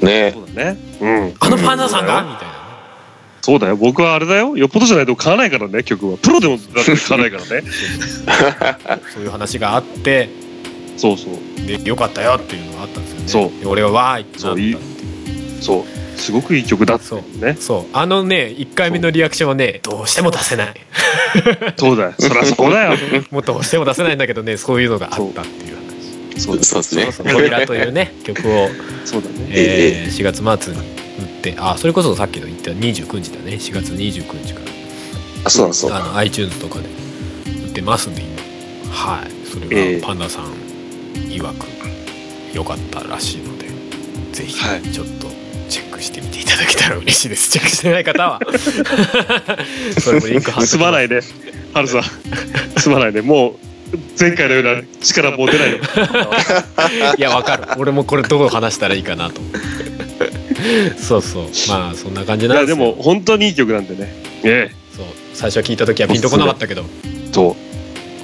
[0.00, 0.32] ね。
[0.32, 0.78] そうだね。
[1.00, 1.34] うん。
[1.40, 2.22] あのパンダさんが？
[2.22, 2.56] みたいな。
[3.42, 3.76] そうだよ。
[3.76, 4.56] 僕はあれだよ。
[4.56, 6.18] よっぽどじゃないと買わないからね曲は。
[6.18, 7.68] プロでもだって買わないからね。
[9.14, 10.28] そういう話があって。
[10.96, 11.66] そうそう。
[11.66, 13.60] でよかったよっていうのがあったんですそう。
[13.60, 14.80] で俺はわーいってなっ
[15.60, 15.64] た。
[15.64, 15.84] そう
[16.18, 17.44] すごくいい曲だってそう。
[17.44, 17.84] ねそう。
[17.92, 20.74] あのね1回目のリアクションはねどうしても出せない。
[21.76, 22.14] そうだよ。
[22.18, 22.96] そりゃそうだよ。
[23.30, 24.82] もうどうしても出せないんだけどねそう。
[24.82, 26.40] いうのがあったっていう話。
[26.42, 26.64] そう。
[26.64, 27.02] そうですね。
[27.04, 28.68] そうそう扉というね曲を、
[29.04, 29.34] そうだね。
[29.50, 30.82] えー4月末に売
[31.22, 33.52] ってあそれこそさっきの言った29日だね。
[33.52, 34.60] 4月29日か
[35.44, 36.86] あそうだそうあの iTunes とかで
[37.66, 38.92] 売ってますんで今。
[38.92, 39.30] はい。
[39.50, 40.00] それええ。
[40.00, 40.44] がパンダさん
[41.28, 41.66] 曰く
[42.52, 43.66] 良かったらしいので
[44.32, 44.82] ぜひはい。
[44.82, 45.28] ちょっと
[45.68, 47.50] チェックしてみていただけたら嬉しいです。
[47.50, 48.40] チェックしてない方は。
[49.98, 50.66] それもリンク貼っときます。
[50.66, 51.20] すまないね。
[51.72, 52.02] ハルさん。
[52.80, 53.22] すまないね。
[53.22, 53.58] も
[53.92, 55.78] う前回のような力持てないよ。
[57.18, 57.64] いやわかる。
[57.78, 59.40] 俺もこれどう話したらいいかなと
[60.98, 61.44] そうそう。
[61.68, 62.78] まあそんな感じいなんでよ。
[62.78, 64.12] やですも本当にいい曲なんでね。
[64.44, 65.06] えそう。
[65.34, 66.84] 最初聞いた時はピンとこなかったけど。
[67.04, 67.56] えそ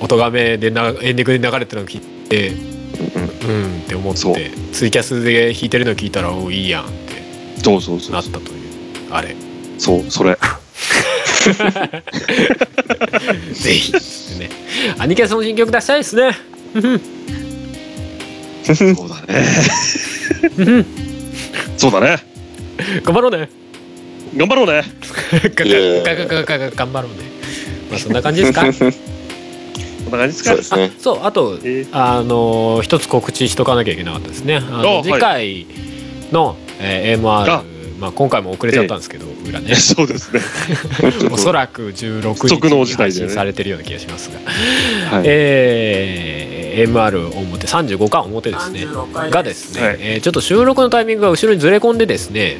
[0.01, 0.05] う。
[0.05, 2.53] 音がめでなエンディングで流れてるの聞いて
[3.15, 7.23] うんうんって思ってツイキャスで弾いてるの聞いたらおいいやんって
[7.63, 8.45] そうそうそうなったという
[9.11, 9.35] あれ。
[9.79, 10.37] そうそれ。
[13.53, 13.93] ぜひ
[14.39, 14.49] ね。
[14.99, 16.33] 兄貴はその新曲出したいですね。
[18.65, 19.45] そうだね
[21.77, 22.17] そうだね。
[23.05, 23.49] 頑張ろうね。
[24.37, 24.83] 頑張ろうね。
[26.77, 27.19] 頑張ろうね。
[27.91, 28.65] まあそんな感じですか？
[30.17, 30.51] な感じですか？
[30.51, 30.93] そうですね。
[30.99, 34.57] そうあとえあの一つ告知しとかなきゃいけなかったですね。
[34.57, 35.67] あの次回
[36.33, 37.65] の、えー MR あ。
[38.01, 39.67] まあ、今回も遅れちゃったんですけど、裏ね。
[39.71, 40.41] え そうですね。
[41.31, 44.39] おそらく16不測の日に配信されてるような気がしますが、
[45.19, 45.25] はい。
[45.27, 46.53] えー
[46.93, 48.87] MR 表35巻表ですね。
[49.31, 49.97] がですね、はい。
[50.01, 52.57] えーちょっと収録のタイミングが後ろにずれ込んでですね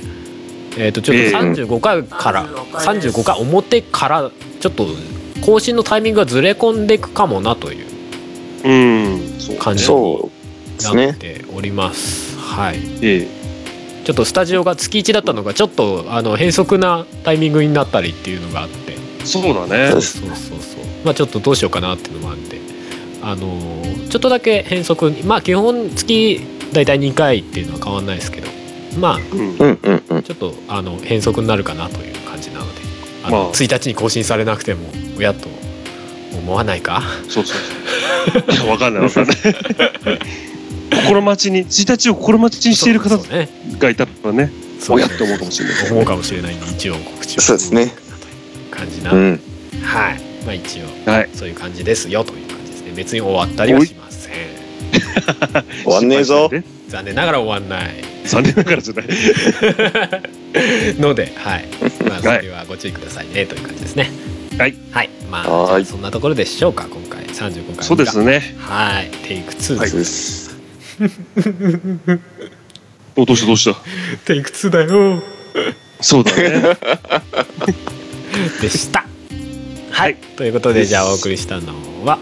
[0.77, 1.31] えー、とちょっとええ。
[1.33, 4.31] 35回から、35回表から
[4.61, 4.87] ちょっと
[5.43, 7.87] 更新のタイミングがずれ込んでいくかもなという
[8.65, 9.41] うん。
[9.41, 12.39] そう感じになっております。
[12.39, 12.79] はい。
[13.03, 13.27] え
[14.05, 18.93] ちょっとスタジオが月1だったのがちょっとあの変則なタイミングになったりっていうのがあって。
[18.93, 19.91] えそうだね。
[19.91, 20.59] そうそうそう。
[21.05, 22.61] まあちょっとどうしようかなっていうのもあって。
[23.23, 26.41] あのーちょっとだけ変則にまあ基本月
[26.75, 28.49] 大体2回っていうのは変わんないですけど。
[28.99, 29.39] まうん。
[29.39, 30.19] うんうんうん。
[30.19, 32.81] あちょっとあの変則になるかなという感じなので。
[33.25, 33.53] あの、まあ。
[33.53, 34.81] 1日に更新されなくても
[35.23, 35.49] 親と
[36.37, 37.03] 思わないか？
[37.29, 38.53] そうそうそう。
[38.53, 39.37] い やわかんないわかんない。
[41.05, 43.49] 心待ちに1日を心待ちにしている方そうそうね。
[43.79, 44.51] がいたらね
[44.81, 45.91] そう親って思うかもしれない。
[45.91, 46.55] 思うかもしれない。
[46.55, 47.93] んで一応告知をそうですね
[48.71, 49.41] 感じな、うん。
[49.83, 50.21] はい。
[50.45, 51.29] まあ一応はい。
[51.35, 54.33] そういう感じですよという感じですね別に終わったりはしません。
[55.85, 56.51] 終わんねえぞ。
[56.89, 57.95] 残念ながら終わんない。
[58.27, 59.07] 残念ながらじゃない。
[61.01, 61.65] のではい。
[62.09, 62.43] まあそはい。
[62.47, 64.11] れはご注意くださいねという感じですね
[64.59, 64.75] はい。
[64.91, 65.11] はい。
[65.31, 67.25] まあそんなところでしょうか今回。
[67.25, 68.55] 35回そうですね。
[68.59, 69.11] はい。
[69.27, 70.57] テイク2はいです、
[71.01, 72.19] です
[73.17, 73.77] おどうしたどうした？
[74.27, 75.23] テイク2だよ。
[76.01, 76.63] そうだね。
[78.61, 79.05] でした。
[79.91, 81.73] はい、ということでじゃあお送りしたの
[82.05, 82.19] は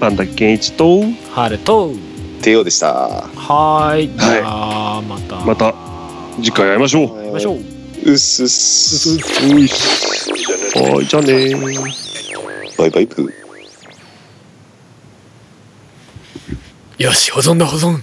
[0.00, 1.02] パンダケンイチと
[1.34, 1.92] ハルと
[2.42, 2.92] 帝王でした。
[2.92, 4.10] はーい。
[4.18, 4.42] じゃ
[4.98, 5.36] あまた。
[5.44, 5.74] また
[6.36, 7.08] 次回会いましょう。
[7.18, 7.58] 会いましょう。
[8.04, 9.18] うっすっす
[10.74, 11.54] はいじゃあね
[12.78, 13.32] バイバイブー。
[16.98, 18.02] よし保存だ保存